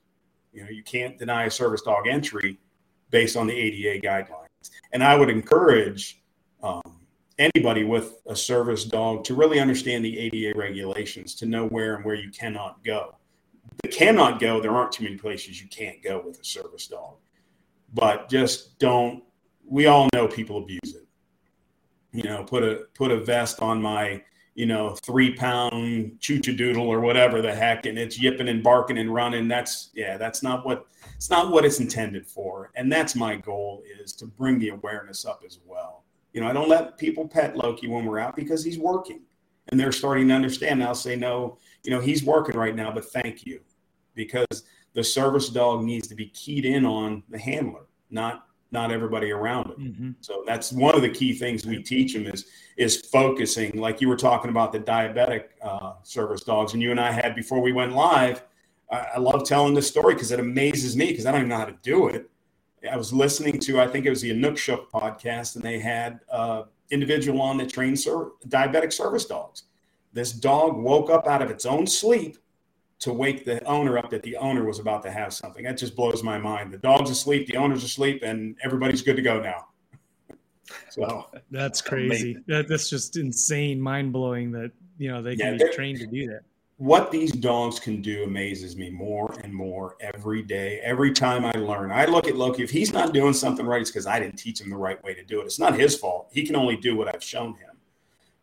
You 0.51 0.63
know, 0.63 0.69
you 0.69 0.83
can't 0.83 1.17
deny 1.17 1.45
a 1.45 1.51
service 1.51 1.81
dog 1.81 2.07
entry 2.07 2.59
based 3.11 3.37
on 3.37 3.47
the 3.47 3.53
ADA 3.53 4.05
guidelines." 4.05 4.69
And 4.91 5.03
I 5.03 5.15
would 5.15 5.29
encourage. 5.29 6.21
Um, 6.61 6.99
anybody 7.39 7.85
with 7.85 8.21
a 8.27 8.35
service 8.35 8.83
dog 8.83 9.23
to 9.23 9.33
really 9.33 9.59
understand 9.59 10.03
the 10.03 10.19
ADA 10.19 10.57
regulations, 10.57 11.33
to 11.35 11.45
know 11.45 11.65
where 11.67 11.95
and 11.95 12.05
where 12.05 12.15
you 12.15 12.29
cannot 12.29 12.83
go. 12.83 13.15
The 13.81 13.87
cannot 13.87 14.41
go, 14.41 14.59
there 14.59 14.75
aren't 14.75 14.91
too 14.91 15.05
many 15.05 15.15
places 15.15 15.61
you 15.61 15.69
can't 15.69 16.03
go 16.03 16.21
with 16.23 16.39
a 16.39 16.43
service 16.43 16.87
dog. 16.87 17.15
But 17.93 18.29
just 18.29 18.77
don't, 18.77 19.23
we 19.65 19.85
all 19.85 20.09
know 20.13 20.27
people 20.27 20.57
abuse 20.57 20.95
it. 20.95 21.07
You 22.11 22.23
know, 22.23 22.43
put 22.43 22.63
a 22.63 22.85
put 22.95 23.11
a 23.11 23.19
vest 23.19 23.61
on 23.61 23.81
my, 23.81 24.21
you 24.55 24.65
know, 24.65 24.95
three 24.95 25.35
pound 25.35 26.17
choochadoodle 26.19 26.85
or 26.85 26.99
whatever 27.01 27.41
the 27.41 27.53
heck, 27.53 27.85
and 27.85 27.97
it's 27.99 28.19
yipping 28.19 28.49
and 28.49 28.63
barking 28.63 28.97
and 28.97 29.13
running. 29.13 29.47
That's 29.47 29.89
yeah, 29.93 30.17
that's 30.17 30.41
not 30.41 30.65
what 30.65 30.87
it's 31.15 31.29
not 31.29 31.51
what 31.51 31.65
it's 31.65 31.79
intended 31.79 32.25
for. 32.25 32.71
And 32.75 32.91
that's 32.91 33.15
my 33.15 33.35
goal 33.35 33.83
is 34.01 34.13
to 34.13 34.25
bring 34.25 34.59
the 34.59 34.69
awareness 34.69 35.25
up 35.25 35.43
as 35.45 35.59
well. 35.65 36.03
You 36.33 36.41
know, 36.41 36.47
I 36.47 36.53
don't 36.53 36.69
let 36.69 36.97
people 36.97 37.27
pet 37.27 37.55
Loki 37.55 37.87
when 37.87 38.05
we're 38.05 38.19
out 38.19 38.35
because 38.35 38.63
he's 38.63 38.79
working 38.79 39.21
and 39.69 39.79
they're 39.79 39.91
starting 39.91 40.27
to 40.27 40.33
understand. 40.33 40.83
I'll 40.83 40.95
say, 40.95 41.15
no, 41.15 41.57
you 41.83 41.91
know, 41.91 41.99
he's 41.99 42.23
working 42.23 42.55
right 42.55 42.75
now, 42.75 42.91
but 42.91 43.05
thank 43.05 43.45
you. 43.45 43.61
Because 44.15 44.63
the 44.93 45.03
service 45.03 45.49
dog 45.49 45.83
needs 45.83 46.07
to 46.07 46.15
be 46.15 46.27
keyed 46.27 46.65
in 46.65 46.85
on 46.85 47.23
the 47.29 47.37
handler, 47.37 47.85
not 48.09 48.47
not 48.71 48.91
everybody 48.91 49.31
around 49.31 49.71
him. 49.71 49.77
Mm-hmm. 49.77 50.11
So 50.21 50.43
that's 50.45 50.71
one 50.71 50.95
of 50.95 51.01
the 51.01 51.09
key 51.09 51.33
things 51.33 51.65
we 51.65 51.81
teach 51.81 52.13
them 52.13 52.27
is 52.27 52.45
is 52.77 52.97
focusing. 52.97 53.77
Like 53.79 54.01
you 54.01 54.07
were 54.07 54.15
talking 54.15 54.49
about 54.49 54.71
the 54.71 54.79
diabetic 54.79 55.45
uh, 55.61 55.93
service 56.03 56.43
dogs, 56.43 56.73
and 56.73 56.81
you 56.81 56.91
and 56.91 56.99
I 56.99 57.11
had 57.11 57.35
before 57.35 57.61
we 57.61 57.71
went 57.71 57.93
live. 57.93 58.43
I, 58.91 59.07
I 59.15 59.17
love 59.19 59.43
telling 59.43 59.73
this 59.73 59.87
story 59.87 60.13
because 60.13 60.31
it 60.31 60.39
amazes 60.39 60.95
me 60.95 61.07
because 61.07 61.25
I 61.25 61.31
don't 61.31 61.41
even 61.41 61.49
know 61.49 61.57
how 61.57 61.65
to 61.65 61.77
do 61.81 62.07
it. 62.07 62.29
I 62.89 62.95
was 62.95 63.11
listening 63.11 63.59
to 63.59 63.81
I 63.81 63.87
think 63.87 64.05
it 64.05 64.09
was 64.09 64.21
the 64.21 64.31
Inukshuk 64.31 64.89
podcast, 64.89 65.55
and 65.55 65.63
they 65.63 65.79
had 65.79 66.19
uh, 66.31 66.63
individual 66.91 67.41
on 67.41 67.57
that 67.57 67.69
trained 67.69 67.99
ser- 67.99 68.31
diabetic 68.47 68.93
service 68.93 69.25
dogs. 69.25 69.63
This 70.13 70.31
dog 70.31 70.77
woke 70.77 71.09
up 71.09 71.27
out 71.27 71.41
of 71.41 71.49
its 71.49 71.65
own 71.65 71.85
sleep 71.85 72.37
to 72.99 73.13
wake 73.13 73.45
the 73.45 73.63
owner 73.63 73.97
up 73.97 74.09
that 74.09 74.23
the 74.23 74.35
owner 74.37 74.65
was 74.65 74.79
about 74.79 75.01
to 75.03 75.11
have 75.11 75.33
something. 75.33 75.63
That 75.63 75.77
just 75.77 75.95
blows 75.95 76.21
my 76.21 76.37
mind. 76.37 76.71
The 76.71 76.77
dog's 76.77 77.09
asleep, 77.09 77.47
the 77.47 77.57
owner's 77.57 77.83
asleep, 77.83 78.23
and 78.23 78.57
everybody's 78.61 79.01
good 79.01 79.15
to 79.15 79.21
go 79.21 79.41
now. 79.41 79.67
So 80.91 81.25
that's 81.49 81.81
crazy. 81.81 82.37
That, 82.45 82.67
that's 82.67 82.91
just 82.91 83.17
insane, 83.17 83.81
mind 83.81 84.13
blowing 84.13 84.51
that 84.51 84.71
you 84.99 85.09
know 85.09 85.19
they 85.19 85.35
can 85.35 85.57
yeah, 85.57 85.65
be 85.67 85.73
trained 85.73 85.97
to 85.99 86.05
do 86.05 86.27
that. 86.27 86.41
What 86.77 87.11
these 87.11 87.31
dogs 87.31 87.79
can 87.79 88.03
do 88.03 88.23
amazes 88.23 88.75
me 88.75 88.91
more 88.91 89.35
and 89.43 89.51
more 89.53 89.97
every 89.99 90.43
day. 90.43 90.79
Every 90.83 91.11
time 91.11 91.43
I 91.43 91.51
learn, 91.53 91.91
I 91.91 92.05
look 92.05 92.27
at 92.27 92.35
Loki. 92.35 92.63
If 92.63 92.69
he's 92.69 92.93
not 92.93 93.13
doing 93.13 93.33
something 93.33 93.65
right, 93.65 93.81
it's 93.81 93.89
because 93.89 94.05
I 94.05 94.19
didn't 94.19 94.37
teach 94.37 94.61
him 94.61 94.69
the 94.69 94.77
right 94.77 95.03
way 95.03 95.15
to 95.15 95.23
do 95.23 95.41
it. 95.41 95.45
It's 95.45 95.59
not 95.59 95.77
his 95.77 95.95
fault. 95.95 96.29
He 96.31 96.43
can 96.43 96.55
only 96.55 96.75
do 96.75 96.95
what 96.95 97.13
I've 97.13 97.23
shown 97.23 97.55
him. 97.55 97.77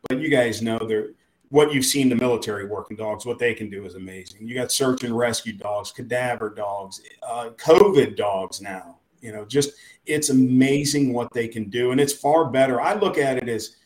But 0.08 0.18
you 0.18 0.28
guys 0.28 0.62
know 0.62 0.78
there 0.78 1.10
what 1.50 1.72
you've 1.72 1.84
seen 1.84 2.08
the 2.08 2.16
military 2.16 2.66
working 2.66 2.96
dogs, 2.96 3.24
what 3.24 3.38
they 3.38 3.54
can 3.54 3.70
do 3.70 3.84
is 3.84 3.94
amazing. 3.94 4.46
You 4.48 4.54
got 4.54 4.72
search 4.72 5.04
and 5.04 5.16
rescue 5.16 5.52
dogs, 5.52 5.92
cadaver 5.92 6.50
dogs, 6.50 7.00
uh, 7.22 7.50
COVID 7.56 8.16
dogs 8.16 8.60
now. 8.60 8.98
You 9.20 9.32
know, 9.32 9.44
just 9.44 9.72
it's 10.04 10.30
amazing 10.30 11.12
what 11.12 11.32
they 11.32 11.48
can 11.48 11.70
do. 11.70 11.92
And 11.92 12.00
it's 12.00 12.12
far 12.12 12.50
better. 12.50 12.80
I 12.80 12.94
look 12.94 13.18
at 13.18 13.38
it 13.38 13.48
as 13.48 13.76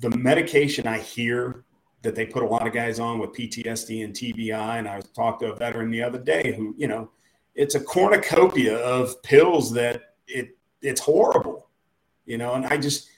the 0.00 0.10
medication 0.10 0.86
I 0.86 0.98
hear 0.98 1.64
that 2.02 2.14
they 2.14 2.26
put 2.26 2.42
a 2.42 2.46
lot 2.46 2.66
of 2.66 2.72
guys 2.72 2.98
on 2.98 3.18
with 3.18 3.32
PTSD 3.32 4.04
and 4.04 4.14
TBI. 4.14 4.78
And 4.78 4.88
I 4.88 5.00
talked 5.14 5.40
to 5.42 5.52
a 5.52 5.56
veteran 5.56 5.90
the 5.90 6.02
other 6.02 6.18
day 6.18 6.54
who, 6.56 6.74
you 6.78 6.88
know, 6.88 7.10
it's 7.54 7.74
a 7.74 7.80
cornucopia 7.80 8.78
of 8.78 9.22
pills 9.22 9.72
that 9.72 10.14
it 10.26 10.56
it's 10.82 11.00
horrible, 11.00 11.68
you 12.24 12.38
know. 12.38 12.54
And 12.54 12.66
I 12.66 12.76
just 12.76 13.08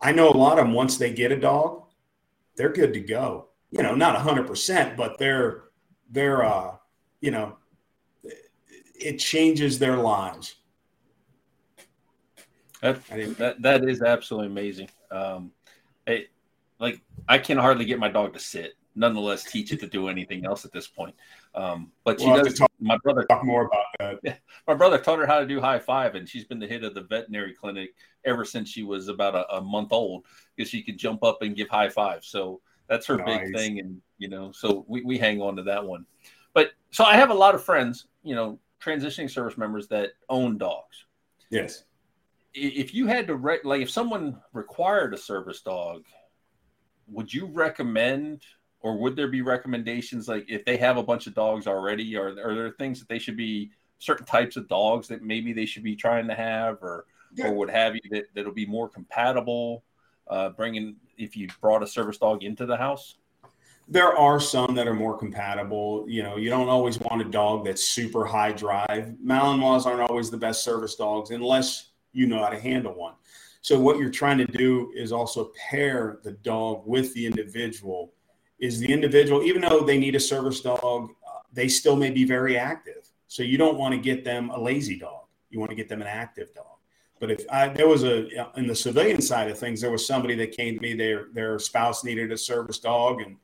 I 0.00 0.12
know 0.12 0.28
a 0.28 0.36
lot 0.36 0.58
of 0.58 0.66
them 0.66 0.74
once 0.74 0.98
they 0.98 1.12
get 1.12 1.32
a 1.32 1.40
dog, 1.40 1.83
they're 2.56 2.72
good 2.72 2.92
to 2.94 3.00
go. 3.00 3.48
You 3.70 3.82
know, 3.82 3.94
not 3.94 4.16
hundred 4.16 4.46
percent, 4.46 4.96
but 4.96 5.18
they're 5.18 5.64
they're 6.10 6.44
uh, 6.44 6.76
you 7.20 7.30
know, 7.30 7.56
it 8.94 9.18
changes 9.18 9.78
their 9.78 9.96
lives. 9.96 10.56
That 12.80 13.04
that, 13.38 13.62
that 13.62 13.84
is 13.84 14.02
absolutely 14.02 14.48
amazing. 14.48 14.88
Um, 15.10 15.52
it, 16.06 16.28
like 16.78 17.00
I 17.28 17.38
can 17.38 17.56
hardly 17.56 17.84
get 17.84 17.98
my 17.98 18.08
dog 18.08 18.34
to 18.34 18.38
sit. 18.38 18.74
Nonetheless, 18.94 19.44
teach 19.44 19.72
it 19.72 19.80
to 19.80 19.88
do 19.88 20.08
anything 20.08 20.44
else 20.44 20.64
at 20.64 20.72
this 20.72 20.86
point. 20.86 21.14
Um, 21.54 21.92
but 22.04 22.20
she 22.20 22.26
we'll 22.26 22.42
does. 22.42 22.58
Talk, 22.58 22.70
my 22.80 22.98
brother 22.98 23.24
talk 23.24 23.44
more 23.44 23.66
about 23.66 24.20
that. 24.22 24.40
My 24.66 24.74
brother 24.74 24.98
taught 24.98 25.20
her 25.20 25.26
how 25.26 25.38
to 25.38 25.46
do 25.46 25.60
high 25.60 25.78
five, 25.78 26.16
and 26.16 26.28
she's 26.28 26.44
been 26.44 26.58
the 26.58 26.66
hit 26.66 26.82
of 26.82 26.94
the 26.94 27.02
veterinary 27.02 27.54
clinic 27.54 27.94
ever 28.24 28.44
since 28.44 28.68
she 28.68 28.82
was 28.82 29.08
about 29.08 29.34
a, 29.34 29.56
a 29.56 29.60
month 29.60 29.92
old 29.92 30.24
because 30.56 30.68
she 30.68 30.82
could 30.82 30.98
jump 30.98 31.22
up 31.22 31.42
and 31.42 31.54
give 31.54 31.68
high 31.68 31.88
five. 31.88 32.24
So 32.24 32.60
that's 32.88 33.06
her 33.06 33.16
nice. 33.16 33.46
big 33.46 33.54
thing, 33.54 33.78
and 33.78 34.00
you 34.18 34.28
know, 34.28 34.50
so 34.52 34.84
we, 34.88 35.02
we 35.02 35.16
hang 35.16 35.40
on 35.40 35.56
to 35.56 35.62
that 35.62 35.84
one. 35.84 36.06
But 36.54 36.72
so 36.90 37.04
I 37.04 37.16
have 37.16 37.30
a 37.30 37.34
lot 37.34 37.54
of 37.54 37.62
friends, 37.62 38.06
you 38.22 38.34
know, 38.34 38.58
transitioning 38.82 39.30
service 39.30 39.56
members 39.56 39.88
that 39.88 40.10
own 40.28 40.58
dogs. 40.58 41.06
Yes. 41.50 41.84
If 42.52 42.94
you 42.94 43.06
had 43.06 43.26
to 43.28 43.34
re- 43.36 43.60
like, 43.64 43.82
if 43.82 43.90
someone 43.90 44.40
required 44.52 45.14
a 45.14 45.18
service 45.18 45.62
dog, 45.62 46.04
would 47.08 47.32
you 47.32 47.46
recommend, 47.46 48.42
or 48.84 48.96
would 48.98 49.16
there 49.16 49.28
be 49.28 49.42
recommendations 49.42 50.28
like 50.28 50.44
if 50.48 50.64
they 50.64 50.76
have 50.76 50.96
a 50.96 51.02
bunch 51.02 51.26
of 51.26 51.34
dogs 51.34 51.66
already, 51.66 52.16
or 52.16 52.28
are 52.28 52.54
there 52.54 52.70
things 52.72 53.00
that 53.00 53.08
they 53.08 53.18
should 53.18 53.36
be 53.36 53.70
certain 53.98 54.26
types 54.26 54.56
of 54.56 54.68
dogs 54.68 55.08
that 55.08 55.22
maybe 55.22 55.52
they 55.52 55.66
should 55.66 55.82
be 55.82 55.96
trying 55.96 56.28
to 56.28 56.34
have, 56.34 56.82
or 56.82 57.06
yeah. 57.34 57.48
or 57.48 57.54
would 57.54 57.70
have 57.70 57.94
you 57.94 58.02
that 58.10 58.26
that'll 58.34 58.52
be 58.52 58.66
more 58.66 58.88
compatible? 58.88 59.82
uh, 60.28 60.50
bringing 60.50 60.96
if 61.16 61.36
you 61.36 61.48
brought 61.60 61.82
a 61.82 61.86
service 61.86 62.18
dog 62.18 62.42
into 62.42 62.66
the 62.66 62.76
house? 62.76 63.16
There 63.86 64.16
are 64.16 64.40
some 64.40 64.74
that 64.76 64.88
are 64.88 64.94
more 64.94 65.16
compatible. 65.16 66.06
You 66.08 66.22
know, 66.22 66.36
you 66.36 66.48
don't 66.48 66.68
always 66.68 66.98
want 66.98 67.20
a 67.20 67.26
dog 67.26 67.66
that's 67.66 67.84
super 67.84 68.24
high 68.24 68.52
drive. 68.52 69.14
Malinois 69.22 69.84
aren't 69.84 70.08
always 70.08 70.30
the 70.30 70.38
best 70.38 70.64
service 70.64 70.94
dogs 70.96 71.30
unless 71.30 71.90
you 72.12 72.26
know 72.26 72.38
how 72.38 72.48
to 72.48 72.58
handle 72.58 72.94
one. 72.94 73.14
So 73.60 73.78
what 73.78 73.98
you're 73.98 74.10
trying 74.10 74.38
to 74.38 74.46
do 74.46 74.92
is 74.94 75.12
also 75.12 75.52
pair 75.70 76.20
the 76.22 76.32
dog 76.32 76.86
with 76.86 77.12
the 77.14 77.26
individual. 77.26 78.12
Is 78.58 78.78
the 78.78 78.92
individual, 78.92 79.42
even 79.42 79.62
though 79.62 79.80
they 79.80 79.98
need 79.98 80.14
a 80.14 80.20
service 80.20 80.60
dog, 80.60 81.10
uh, 81.26 81.40
they 81.52 81.68
still 81.68 81.96
may 81.96 82.10
be 82.10 82.24
very 82.24 82.56
active. 82.56 83.08
So 83.26 83.42
you 83.42 83.58
don't 83.58 83.76
want 83.76 83.94
to 83.94 84.00
get 84.00 84.24
them 84.24 84.50
a 84.50 84.60
lazy 84.60 84.98
dog. 84.98 85.24
You 85.50 85.58
want 85.58 85.70
to 85.70 85.76
get 85.76 85.88
them 85.88 86.00
an 86.00 86.06
active 86.06 86.54
dog. 86.54 86.66
But 87.20 87.30
if 87.30 87.44
I, 87.50 87.68
there 87.68 87.88
was 87.88 88.04
a 88.04 88.28
in 88.56 88.66
the 88.66 88.74
civilian 88.74 89.20
side 89.20 89.50
of 89.50 89.58
things, 89.58 89.80
there 89.80 89.90
was 89.90 90.06
somebody 90.06 90.34
that 90.36 90.52
came 90.52 90.76
to 90.76 90.80
me. 90.80 90.94
Their 90.94 91.26
their 91.32 91.58
spouse 91.58 92.04
needed 92.04 92.32
a 92.32 92.38
service 92.38 92.78
dog, 92.78 93.20
and 93.20 93.36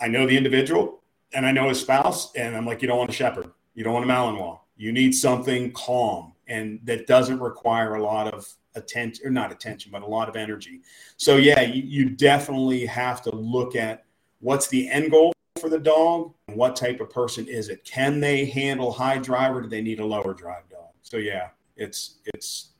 I 0.00 0.08
know 0.08 0.26
the 0.26 0.36
individual 0.36 1.02
and 1.32 1.46
I 1.46 1.52
know 1.52 1.68
his 1.68 1.80
spouse, 1.80 2.34
and 2.34 2.56
I'm 2.56 2.66
like, 2.66 2.82
you 2.82 2.88
don't 2.88 2.98
want 2.98 3.10
a 3.10 3.14
shepherd, 3.14 3.50
you 3.74 3.84
don't 3.84 3.94
want 3.94 4.04
a 4.04 4.08
Malinois. 4.08 4.58
You 4.76 4.92
need 4.92 5.14
something 5.14 5.72
calm 5.72 6.32
and 6.50 6.80
that 6.84 7.06
doesn't 7.06 7.38
require 7.38 7.94
a 7.94 8.02
lot 8.02 8.34
of 8.34 8.46
attention 8.74 9.26
or 9.26 9.30
not 9.30 9.52
attention, 9.52 9.90
but 9.92 10.02
a 10.02 10.06
lot 10.06 10.28
of 10.28 10.36
energy. 10.36 10.80
So 11.16 11.36
yeah, 11.36 11.62
you, 11.62 11.82
you 11.82 12.10
definitely 12.10 12.84
have 12.86 13.22
to 13.22 13.34
look 13.34 13.76
at 13.76 14.04
what's 14.40 14.68
the 14.68 14.88
end 14.88 15.10
goal 15.10 15.32
for 15.60 15.68
the 15.68 15.78
dog 15.78 16.32
what 16.54 16.76
type 16.76 17.00
of 17.00 17.10
person 17.10 17.46
is 17.46 17.68
it. 17.68 17.84
Can 17.84 18.20
they 18.20 18.44
handle 18.44 18.92
high 18.92 19.18
drive 19.18 19.54
or 19.54 19.62
do 19.62 19.68
they 19.68 19.82
need 19.82 20.00
a 20.00 20.04
lower 20.04 20.34
drive 20.34 20.68
dog? 20.68 20.90
So 21.02 21.16
yeah, 21.16 21.48
it's 21.76 22.18
it's 22.34 22.70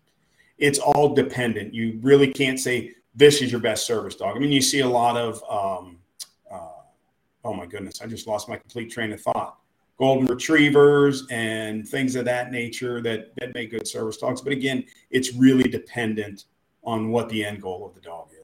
it's 0.59 0.79
all 0.79 1.15
dependent. 1.15 1.73
You 1.73 1.99
really 2.03 2.33
can't 2.33 2.59
say 2.59 2.93
this 3.15 3.43
is 3.43 3.51
your 3.51 3.61
best 3.61 3.87
service 3.87 4.15
dog. 4.15 4.37
I 4.37 4.39
mean, 4.39 4.53
you 4.53 4.63
see 4.63 4.81
a 4.81 4.89
lot 4.89 5.17
of, 5.17 5.43
um, 5.51 5.99
uh, 6.51 6.83
oh 7.45 7.55
my 7.55 7.67
goodness, 7.67 8.01
I 8.01 8.07
just 8.07 8.27
lost 8.27 8.49
my 8.49 8.57
complete 8.57 8.91
train 8.91 9.13
of 9.13 9.21
thought. 9.21 9.57
Golden 9.99 10.27
retrievers 10.27 11.27
and 11.31 11.87
things 11.87 12.15
of 12.17 12.25
that 12.25 12.51
nature 12.51 13.03
that 13.03 13.35
that 13.37 13.55
make 13.55 13.71
good 13.71 13.87
service 13.87 14.17
dogs. 14.17 14.41
But 14.41 14.53
again, 14.53 14.85
it's 15.11 15.35
really 15.35 15.69
dependent 15.69 16.45
on 16.83 17.11
what 17.11 17.29
the 17.29 17.45
end 17.45 17.61
goal 17.61 17.87
of 17.87 17.95
the 17.95 18.01
dog 18.01 18.29
is. 18.33 18.40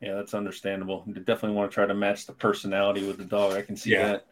Yeah, 0.00 0.14
that's 0.14 0.34
understandable. 0.34 1.04
You 1.06 1.14
definitely 1.14 1.56
want 1.56 1.70
to 1.70 1.74
try 1.74 1.86
to 1.86 1.94
match 1.94 2.26
the 2.26 2.32
personality 2.32 3.06
with 3.06 3.18
the 3.18 3.24
dog. 3.24 3.54
I 3.54 3.62
can 3.62 3.76
see 3.76 3.92
yeah. 3.92 4.08
that. 4.08 4.26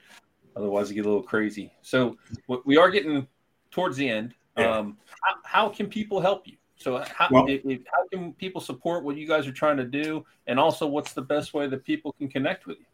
Otherwise, 0.56 0.88
you 0.90 0.94
get 0.94 1.06
a 1.06 1.08
little 1.08 1.22
crazy. 1.22 1.72
So 1.82 2.16
we 2.64 2.76
are 2.76 2.90
getting 2.90 3.26
towards 3.70 3.96
the 3.96 4.08
end. 4.08 4.34
Yeah. 4.56 4.70
Um, 4.70 4.98
how, 5.20 5.34
how, 5.44 5.68
can 5.68 5.88
people 5.88 6.20
help 6.20 6.46
you? 6.46 6.56
So 6.76 6.98
how, 6.98 7.28
well, 7.30 7.46
if, 7.48 7.64
if, 7.64 7.80
how 7.92 8.06
can 8.08 8.34
people 8.34 8.60
support 8.60 9.04
what 9.04 9.16
you 9.16 9.26
guys 9.26 9.46
are 9.46 9.52
trying 9.52 9.78
to 9.78 9.84
do? 9.84 10.24
And 10.46 10.60
also, 10.60 10.86
what's 10.86 11.12
the 11.12 11.22
best 11.22 11.54
way 11.54 11.66
that 11.66 11.84
people 11.84 12.12
can 12.12 12.28
connect 12.28 12.66
with 12.66 12.78
you? 12.78 12.86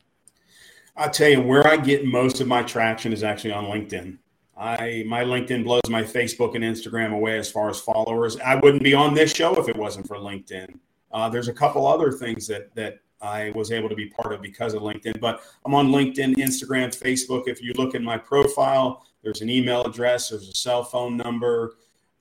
I'll 0.97 1.11
tell 1.11 1.29
you 1.29 1.41
where 1.41 1.67
I 1.67 1.77
get 1.77 2.07
most 2.07 2.41
of 2.41 2.47
my 2.47 2.63
traction 2.63 3.13
is 3.13 3.23
actually 3.23 3.53
on 3.53 3.65
LinkedIn. 3.65 4.19
I 4.57 5.05
my 5.07 5.25
LinkedIn 5.25 5.65
blows 5.65 5.81
my 5.89 6.03
Facebook 6.03 6.55
and 6.55 6.65
Instagram 6.65 7.13
away 7.15 7.39
as 7.39 7.51
far 7.51 7.71
as 7.71 7.81
followers. 7.81 8.39
I 8.41 8.57
wouldn't 8.57 8.83
be 8.83 8.93
on 8.93 9.15
this 9.15 9.35
show 9.35 9.59
if 9.59 9.69
it 9.69 9.77
wasn't 9.77 10.07
for 10.07 10.17
LinkedIn. 10.17 10.79
Uh, 11.13 11.29
there's 11.29 11.49
a 11.49 11.53
couple 11.53 11.87
other 11.87 12.13
things 12.13 12.47
that 12.47 12.75
that 12.75 13.01
I 13.23 13.53
was 13.55 13.71
able 13.71 13.89
to 13.89 13.95
be 13.95 14.07
part 14.07 14.33
of 14.33 14.41
because 14.41 14.75
of 14.75 14.83
LinkedIn. 14.83 15.21
But 15.21 15.43
I'm 15.67 15.75
on 15.75 15.89
LinkedIn, 15.89 16.37
Instagram, 16.37 16.89
Facebook. 16.97 17.49
If 17.49 17.63
you 17.63 17.73
look 17.75 17.95
in 17.95 18.03
my 18.03 18.17
profile, 18.17 19.05
there's 19.23 19.43
an 19.43 19.51
email 19.51 19.85
address, 19.85 20.31
there's 20.31 20.49
a 20.49 20.55
cell 20.55 20.85
phone 20.85 21.17
number. 21.17 21.75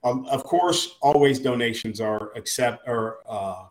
Um, 0.04 0.26
of 0.26 0.44
course, 0.44 0.96
always 1.00 1.38
donations 1.40 2.00
are 2.00 2.32
accept 2.36 2.86
or 2.86 3.18
uh, 3.28 3.64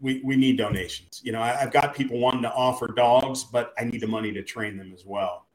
we, 0.00 0.20
we 0.24 0.36
need 0.36 0.56
donations. 0.56 1.20
You 1.24 1.32
know, 1.32 1.40
I, 1.40 1.52
have 1.52 1.72
got 1.72 1.94
people 1.94 2.18
wanting 2.18 2.42
to 2.42 2.52
offer 2.52 2.88
dogs, 2.88 3.44
but 3.44 3.74
I 3.78 3.84
need 3.84 4.00
the 4.00 4.06
money 4.06 4.32
to 4.32 4.42
train 4.42 4.76
them 4.76 4.92
as 4.94 5.04
well. 5.04 5.46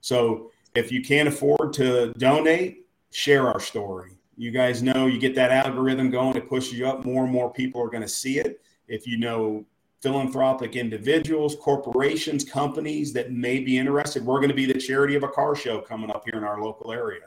So 0.00 0.50
if 0.74 0.90
you 0.90 1.02
can't 1.02 1.28
afford 1.28 1.72
to 1.74 2.12
donate, 2.14 2.86
share 3.10 3.48
our 3.48 3.60
story 3.60 4.12
You 4.40 4.50
guys 4.50 4.82
know 4.82 5.04
you 5.04 5.18
get 5.18 5.34
that 5.34 5.50
algorithm 5.50 6.08
going, 6.08 6.34
it 6.34 6.48
pushes 6.48 6.72
you 6.72 6.88
up. 6.88 7.04
More 7.04 7.24
and 7.24 7.32
more 7.32 7.52
people 7.52 7.82
are 7.82 7.90
going 7.90 8.00
to 8.00 8.08
see 8.08 8.38
it. 8.38 8.62
If 8.88 9.06
you 9.06 9.18
know 9.18 9.66
philanthropic 10.00 10.76
individuals, 10.76 11.56
corporations, 11.56 12.42
companies 12.42 13.12
that 13.12 13.32
may 13.32 13.60
be 13.60 13.76
interested, 13.76 14.24
we're 14.24 14.38
going 14.38 14.48
to 14.48 14.54
be 14.54 14.64
the 14.64 14.80
charity 14.80 15.14
of 15.14 15.24
a 15.24 15.28
car 15.28 15.54
show 15.54 15.82
coming 15.82 16.10
up 16.10 16.24
here 16.24 16.38
in 16.38 16.44
our 16.44 16.62
local 16.62 16.90
area. 16.90 17.24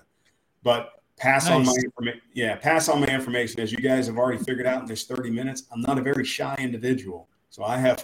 But 0.64 1.04
pass 1.16 1.46
nice. 1.46 1.54
on 1.54 1.66
my 1.68 1.76
information. 1.84 2.22
Yeah, 2.34 2.56
pass 2.56 2.90
on 2.90 3.00
my 3.00 3.06
information. 3.06 3.60
As 3.60 3.72
you 3.72 3.78
guys 3.78 4.08
have 4.08 4.18
already 4.18 4.44
figured 4.44 4.66
out 4.66 4.82
in 4.82 4.88
this 4.88 5.04
30 5.04 5.30
minutes, 5.30 5.68
I'm 5.72 5.82
not 5.82 6.00
a 6.00 6.02
very 6.02 6.26
shy 6.26 6.56
individual. 6.58 7.30
So 7.52 7.64
I 7.64 7.78
have 7.78 8.04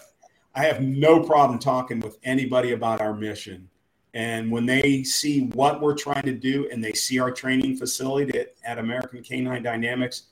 I 0.53 0.65
have 0.65 0.83
no 0.83 1.23
problem 1.23 1.57
talking 1.57 1.99
with 1.99 2.19
anybody 2.23 2.73
about 2.73 3.01
our 3.01 3.15
mission. 3.15 3.71
And 4.13 4.51
when 4.51 4.65
they 4.65 5.03
see 5.03 5.45
what 5.47 5.81
we're 5.81 5.95
trying 5.95 6.23
to 6.23 6.33
do 6.33 6.67
and 6.71 6.83
they 6.83 6.93
see 6.93 7.19
our 7.19 7.31
training 7.31 7.77
facility 7.77 8.39
at, 8.39 8.55
at 8.63 8.79
American 8.79 9.21
Canine 9.23 9.61
Dynamics, 9.61 10.23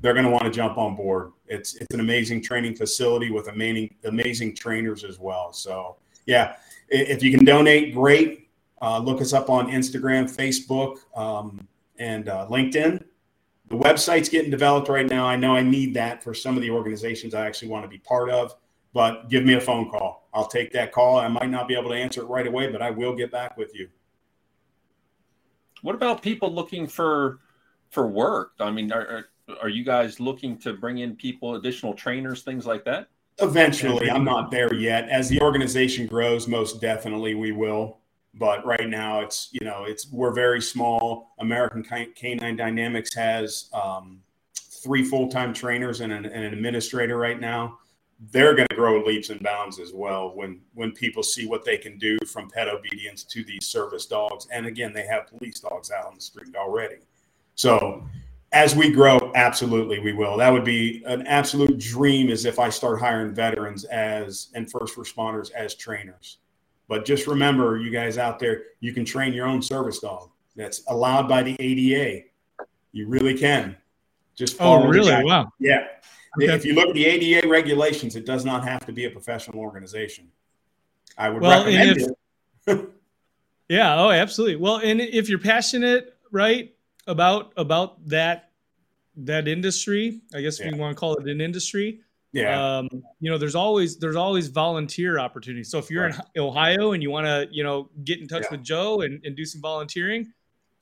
they're 0.00 0.14
going 0.14 0.24
to 0.24 0.30
want 0.30 0.44
to 0.44 0.50
jump 0.50 0.78
on 0.78 0.96
board. 0.96 1.32
It's 1.46 1.74
it's 1.76 1.92
an 1.92 2.00
amazing 2.00 2.42
training 2.42 2.76
facility 2.76 3.30
with 3.30 3.48
amazing 3.48 3.94
amazing 4.04 4.54
trainers 4.54 5.04
as 5.04 5.18
well. 5.18 5.52
So 5.52 5.96
yeah, 6.24 6.56
if 6.88 7.22
you 7.22 7.30
can 7.30 7.44
donate, 7.44 7.94
great. 7.94 8.48
Uh, 8.80 8.98
look 8.98 9.20
us 9.20 9.32
up 9.32 9.48
on 9.48 9.68
Instagram, 9.68 10.24
Facebook, 10.24 10.98
um, 11.16 11.66
and 11.98 12.28
uh, 12.28 12.46
LinkedIn. 12.50 13.02
The 13.68 13.76
website's 13.76 14.28
getting 14.28 14.50
developed 14.50 14.88
right 14.88 15.08
now. 15.08 15.26
I 15.26 15.36
know 15.36 15.56
I 15.56 15.62
need 15.62 15.94
that 15.94 16.22
for 16.22 16.34
some 16.34 16.56
of 16.56 16.62
the 16.62 16.70
organizations 16.70 17.34
I 17.34 17.46
actually 17.46 17.68
want 17.68 17.84
to 17.84 17.88
be 17.88 17.98
part 17.98 18.30
of 18.30 18.54
but 18.96 19.28
give 19.28 19.44
me 19.44 19.52
a 19.52 19.60
phone 19.60 19.90
call. 19.90 20.26
I'll 20.32 20.46
take 20.46 20.72
that 20.72 20.90
call. 20.90 21.18
I 21.18 21.28
might 21.28 21.50
not 21.50 21.68
be 21.68 21.74
able 21.74 21.90
to 21.90 21.94
answer 21.94 22.22
it 22.22 22.28
right 22.28 22.46
away, 22.46 22.72
but 22.72 22.80
I 22.80 22.88
will 22.88 23.14
get 23.14 23.30
back 23.30 23.58
with 23.58 23.74
you. 23.74 23.90
What 25.82 25.94
about 25.94 26.22
people 26.22 26.50
looking 26.50 26.86
for 26.86 27.40
for 27.90 28.06
work? 28.06 28.52
I 28.58 28.70
mean, 28.70 28.90
are 28.90 29.26
are 29.60 29.68
you 29.68 29.84
guys 29.84 30.18
looking 30.18 30.56
to 30.60 30.72
bring 30.72 30.96
in 30.98 31.14
people, 31.14 31.56
additional 31.56 31.92
trainers, 31.92 32.42
things 32.42 32.64
like 32.64 32.86
that? 32.86 33.08
Eventually, 33.38 34.10
I'm 34.10 34.24
not 34.24 34.50
there 34.50 34.72
yet. 34.72 35.10
As 35.10 35.28
the 35.28 35.42
organization 35.42 36.06
grows, 36.06 36.48
most 36.48 36.80
definitely 36.80 37.34
we 37.34 37.52
will. 37.52 37.98
But 38.32 38.64
right 38.64 38.88
now, 38.88 39.20
it's 39.20 39.50
you 39.52 39.66
know, 39.66 39.84
it's 39.86 40.10
we're 40.10 40.32
very 40.32 40.62
small. 40.62 41.34
American 41.38 41.84
Canine 42.14 42.56
Dynamics 42.56 43.14
has 43.14 43.68
um, 43.74 44.22
three 44.54 45.04
full 45.04 45.28
time 45.28 45.52
trainers 45.52 46.00
and 46.00 46.14
an, 46.14 46.24
and 46.24 46.44
an 46.46 46.54
administrator 46.54 47.18
right 47.18 47.38
now 47.38 47.76
they're 48.30 48.54
going 48.54 48.68
to 48.68 48.76
grow 48.76 49.02
leaps 49.04 49.30
and 49.30 49.42
bounds 49.42 49.78
as 49.78 49.92
well 49.92 50.34
when 50.34 50.60
when 50.74 50.92
people 50.92 51.22
see 51.22 51.46
what 51.46 51.64
they 51.64 51.76
can 51.76 51.98
do 51.98 52.16
from 52.26 52.48
pet 52.48 52.68
obedience 52.68 53.24
to 53.24 53.44
these 53.44 53.66
service 53.66 54.06
dogs. 54.06 54.46
And 54.50 54.66
again 54.66 54.92
they 54.92 55.06
have 55.06 55.26
police 55.26 55.60
dogs 55.60 55.90
out 55.90 56.06
on 56.06 56.14
the 56.14 56.20
street 56.20 56.54
already. 56.56 56.96
So 57.54 58.06
as 58.52 58.74
we 58.74 58.90
grow 58.90 59.32
absolutely 59.34 59.98
we 59.98 60.12
will. 60.12 60.38
That 60.38 60.52
would 60.52 60.64
be 60.64 61.02
an 61.04 61.26
absolute 61.26 61.78
dream 61.78 62.30
is 62.30 62.46
if 62.46 62.58
i 62.58 62.70
start 62.70 63.00
hiring 63.00 63.34
veterans 63.34 63.84
as 63.84 64.48
and 64.54 64.70
first 64.70 64.96
responders 64.96 65.50
as 65.52 65.74
trainers. 65.74 66.38
But 66.88 67.04
just 67.04 67.26
remember 67.26 67.76
you 67.76 67.90
guys 67.90 68.16
out 68.16 68.38
there 68.38 68.62
you 68.80 68.94
can 68.94 69.04
train 69.04 69.34
your 69.34 69.46
own 69.46 69.60
service 69.60 69.98
dog 69.98 70.30
that's 70.54 70.82
allowed 70.88 71.28
by 71.28 71.42
the 71.42 71.56
ada 71.60 72.22
you 72.92 73.06
really 73.08 73.36
can. 73.36 73.76
Just 74.34 74.56
oh 74.58 74.88
really? 74.88 75.22
wow. 75.22 75.52
Yeah. 75.58 75.86
If 76.38 76.64
you 76.64 76.74
look 76.74 76.88
at 76.88 76.94
the 76.94 77.06
ADA 77.06 77.48
regulations, 77.48 78.16
it 78.16 78.26
does 78.26 78.44
not 78.44 78.64
have 78.64 78.86
to 78.86 78.92
be 78.92 79.04
a 79.04 79.10
professional 79.10 79.60
organization. 79.60 80.28
I 81.18 81.30
would 81.30 81.42
well, 81.42 81.64
recommend 81.64 82.00
if, 82.00 82.08
it. 82.66 82.90
yeah. 83.68 84.00
Oh, 84.00 84.10
absolutely. 84.10 84.56
Well, 84.56 84.76
and 84.76 85.00
if 85.00 85.28
you're 85.28 85.38
passionate, 85.38 86.16
right, 86.30 86.74
about 87.06 87.52
about 87.56 88.06
that 88.08 88.50
that 89.16 89.48
industry, 89.48 90.20
I 90.34 90.42
guess 90.42 90.60
yeah. 90.60 90.70
we 90.70 90.78
want 90.78 90.96
to 90.96 91.00
call 91.00 91.14
it 91.14 91.28
an 91.28 91.40
industry. 91.40 92.00
Yeah. 92.32 92.78
Um, 92.78 92.88
you 93.20 93.30
know, 93.30 93.38
there's 93.38 93.54
always 93.54 93.96
there's 93.96 94.16
always 94.16 94.48
volunteer 94.48 95.18
opportunities. 95.18 95.70
So 95.70 95.78
if 95.78 95.90
you're 95.90 96.08
right. 96.08 96.20
in 96.34 96.42
Ohio 96.42 96.92
and 96.92 97.02
you 97.02 97.10
want 97.10 97.26
to, 97.26 97.48
you 97.50 97.64
know, 97.64 97.88
get 98.04 98.20
in 98.20 98.28
touch 98.28 98.42
yeah. 98.42 98.50
with 98.50 98.62
Joe 98.62 99.00
and, 99.00 99.24
and 99.24 99.34
do 99.34 99.46
some 99.46 99.62
volunteering, 99.62 100.30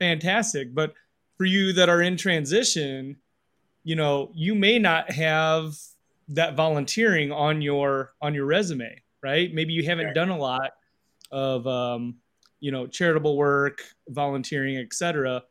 fantastic. 0.01 0.75
But 0.75 0.95
for 1.37 1.45
you 1.45 1.73
that 1.75 1.89
are 1.89 2.03
in 2.03 2.17
transition, 2.17 3.17
you 3.85 3.95
know 3.95 4.31
you 4.35 4.55
may 4.55 4.79
not 4.79 5.11
have 5.11 5.75
that 6.29 6.57
volunteering 6.57 7.31
on 7.31 7.63
your 7.63 8.13
on 8.21 8.35
your 8.35 8.47
resume 8.47 9.01
right? 9.25 9.53
Maybe 9.55 9.73
you 9.73 9.85
haven't 9.85 10.13
done 10.13 10.29
a 10.29 10.37
lot 10.37 10.73
of 11.33 11.67
um, 11.67 12.17
you 12.61 12.71
know 12.71 12.87
charitable 12.87 13.37
work 13.37 13.83
volunteering 14.09 14.79
etc 14.79 15.43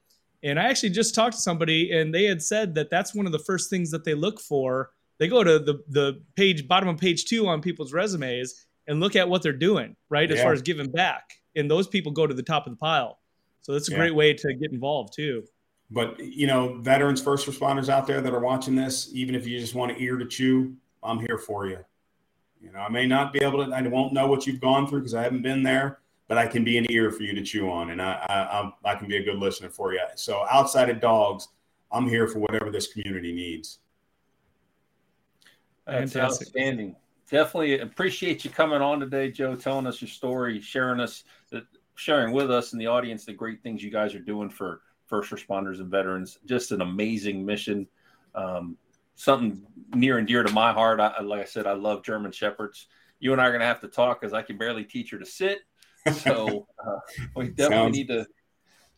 and 0.41 0.60
i 0.60 0.63
actually 0.63 0.89
just 0.89 1.13
talked 1.13 1.36
to 1.36 1.41
somebody 1.41 1.91
and 1.91 2.13
they 2.13 2.24
had 2.24 2.41
said 2.41 2.74
that 2.74 2.89
that's 2.89 3.13
one 3.13 3.26
of 3.26 3.32
the 3.32 3.39
first 3.39 3.69
things 3.69 3.91
that 3.91 4.04
they 4.04 4.13
look 4.13 4.39
for. 4.39 4.91
They 5.19 5.28
go 5.28 5.43
to 5.43 5.60
the 5.60 5.84
the 5.89 6.22
page 6.36 6.67
bottom 6.67 6.89
of 6.89 6.98
page 6.98 7.26
two 7.26 7.48
on 7.48 7.62
people's 7.62 7.93
resumes 7.93 8.65
and 8.88 9.00
look 9.00 9.15
at 9.15 9.28
what 9.30 9.41
they're 9.41 9.54
doing 9.54 9.96
right 10.10 10.30
as 10.30 10.38
yeah. 10.38 10.43
far 10.43 10.54
as 10.54 10.62
giving 10.62 10.89
back. 10.91 11.34
And 11.56 11.69
those 11.69 11.88
people 11.88 12.12
go 12.12 12.26
to 12.26 12.34
the 12.34 12.43
top 12.43 12.65
of 12.65 12.74
the 12.74 12.78
pile. 12.78 13.19
So 13.62 13.74
that's 13.74 13.89
a 13.89 13.91
yeah. 13.91 14.00
great 14.00 14.15
way 14.15 14.34
to 14.34 14.54
get 14.56 14.72
involved 14.72 15.13
too 15.13 15.43
but 15.93 16.19
you 16.19 16.47
know, 16.47 16.73
veterans, 16.79 17.21
first 17.21 17.47
responders 17.47 17.88
out 17.88 18.08
there 18.08 18.19
that 18.19 18.34
are 18.34 18.39
watching 18.39 18.75
this, 18.75 19.10
even 19.13 19.36
if 19.36 19.45
you 19.45 19.60
just 19.60 19.75
want 19.75 19.91
an 19.91 19.97
ear 19.99 20.17
to 20.17 20.25
chew, 20.25 20.75
I'm 21.03 21.19
here 21.19 21.38
for 21.38 21.67
you. 21.67 21.77
You 22.60 22.71
know, 22.71 22.79
I 22.79 22.89
may 22.89 23.06
not 23.06 23.32
be 23.32 23.43
able 23.43 23.63
to, 23.63 23.71
I 23.71 23.82
won't 23.84 24.12
know 24.12 24.25
what 24.25 24.47
you've 24.47 24.60
gone 24.60 24.88
through 24.88 25.01
because 25.01 25.13
I 25.13 25.21
haven't 25.21 25.43
been 25.43 25.62
there, 25.62 25.99
but 26.27 26.38
I 26.38 26.47
can 26.47 26.63
be 26.63 26.77
an 26.79 26.91
ear 26.91 27.12
for 27.12 27.21
you 27.23 27.36
to 27.36 27.43
chew 27.43 27.69
on, 27.69 27.91
and 27.91 28.01
I, 28.01 28.25
I, 28.84 28.91
I 28.91 28.95
can 28.95 29.08
be 29.08 29.17
a 29.17 29.23
good 29.23 29.38
listener 29.38 29.69
for 29.69 29.93
you. 29.93 30.01
So 30.15 30.45
outside 30.49 30.89
of 30.89 30.99
dogs, 30.99 31.49
I'm 31.91 32.08
here 32.08 32.27
for 32.27 32.39
whatever 32.39 32.71
this 32.71 32.91
community 32.91 33.34
needs. 33.34 33.79
That's 35.86 36.13
Fantastic. 36.13 36.47
outstanding. 36.47 36.95
Definitely 37.29 37.79
appreciate 37.79 38.43
you 38.43 38.49
coming 38.49 38.82
on 38.82 38.99
today, 38.99 39.29
Joe, 39.29 39.56
telling 39.56 39.86
us 39.86 40.01
your 40.01 40.10
story, 40.10 40.60
sharing 40.60 40.99
us, 40.99 41.23
sharing 41.95 42.34
with 42.34 42.49
us 42.49 42.71
and 42.71 42.82
the 42.82 42.88
audience 42.88 43.25
the 43.25 43.34
great 43.34 43.62
things 43.62 43.84
you 43.84 43.91
guys 43.91 44.15
are 44.15 44.19
doing 44.19 44.49
for 44.49 44.82
first 45.07 45.31
responders 45.31 45.79
and 45.79 45.89
veterans. 45.89 46.39
Just 46.45 46.71
an 46.71 46.81
amazing 46.81 47.45
mission. 47.45 47.87
Um, 48.35 48.77
something 49.15 49.65
near 49.93 50.17
and 50.17 50.27
dear 50.27 50.43
to 50.43 50.51
my 50.51 50.73
heart. 50.73 50.99
I, 50.99 51.21
like 51.21 51.41
I 51.41 51.45
said, 51.45 51.67
I 51.67 51.73
love 51.73 52.03
German 52.03 52.31
Shepherds. 52.31 52.87
You 53.19 53.31
and 53.31 53.41
I 53.41 53.45
are 53.45 53.51
going 53.51 53.61
to 53.61 53.67
have 53.67 53.81
to 53.81 53.87
talk 53.87 54.19
because 54.19 54.33
I 54.33 54.41
can 54.41 54.57
barely 54.57 54.83
teach 54.83 55.11
her 55.11 55.19
to 55.19 55.25
sit. 55.25 55.59
So 56.11 56.67
uh, 56.85 56.99
we 57.35 57.49
definitely 57.49 57.75
Sounds- 57.75 57.97
need 57.97 58.07
to 58.07 58.27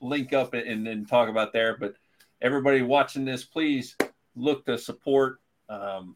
link 0.01 0.33
up 0.33 0.53
and, 0.53 0.87
and 0.87 1.07
talk 1.07 1.29
about 1.29 1.53
there. 1.53 1.77
But 1.77 1.95
everybody 2.41 2.81
watching 2.81 3.25
this, 3.25 3.43
please 3.43 3.95
look 4.35 4.65
to 4.65 4.77
support 4.77 5.39
um, 5.69 6.15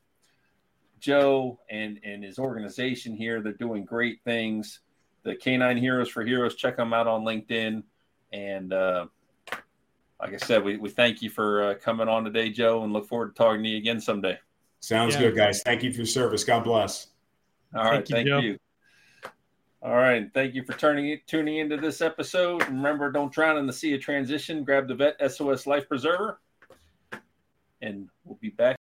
Joe 0.99 1.59
and, 1.69 1.99
and 2.03 2.23
his 2.23 2.39
organization 2.39 3.15
here. 3.15 3.41
They're 3.41 3.53
doing 3.53 3.85
great 3.85 4.21
things. 4.23 4.79
The 5.23 5.35
Canine 5.35 5.77
Heroes 5.77 6.09
for 6.09 6.23
Heroes, 6.23 6.55
check 6.55 6.77
them 6.77 6.93
out 6.93 7.07
on 7.07 7.23
LinkedIn. 7.23 7.83
And 8.31 8.73
uh, 8.73 9.07
like 10.21 10.33
I 10.33 10.37
said, 10.37 10.63
we, 10.63 10.77
we 10.77 10.89
thank 10.89 11.21
you 11.21 11.29
for 11.29 11.63
uh, 11.63 11.73
coming 11.75 12.07
on 12.07 12.23
today, 12.23 12.49
Joe, 12.49 12.83
and 12.83 12.91
look 12.91 13.07
forward 13.07 13.35
to 13.35 13.37
talking 13.41 13.63
to 13.63 13.69
you 13.69 13.77
again 13.77 14.01
someday. 14.01 14.37
Sounds 14.81 15.15
yeah. 15.15 15.21
good, 15.21 15.35
guys. 15.35 15.61
Thank 15.63 15.83
you 15.83 15.91
for 15.91 15.97
your 15.97 16.05
service. 16.05 16.43
God 16.43 16.63
bless. 16.63 17.07
All 17.75 17.83
right. 17.83 18.07
Thank, 18.07 18.27
you, 18.27 18.33
thank 18.33 18.43
you. 18.43 18.57
All 19.81 19.95
right. 19.95 20.29
Thank 20.33 20.55
you 20.55 20.63
for 20.63 20.73
turning 20.73 21.19
tuning 21.27 21.57
into 21.57 21.77
this 21.77 22.01
episode. 22.01 22.65
Remember, 22.67 23.11
don't 23.11 23.31
drown 23.31 23.57
in 23.57 23.67
the 23.67 23.73
sea 23.73 23.93
of 23.93 24.01
transition. 24.01 24.63
Grab 24.63 24.87
the 24.87 24.95
Vet 24.95 25.31
SOS 25.31 25.67
Life 25.67 25.87
Preserver. 25.87 26.39
And 27.81 28.09
we'll 28.25 28.37
be 28.41 28.49
back. 28.49 28.78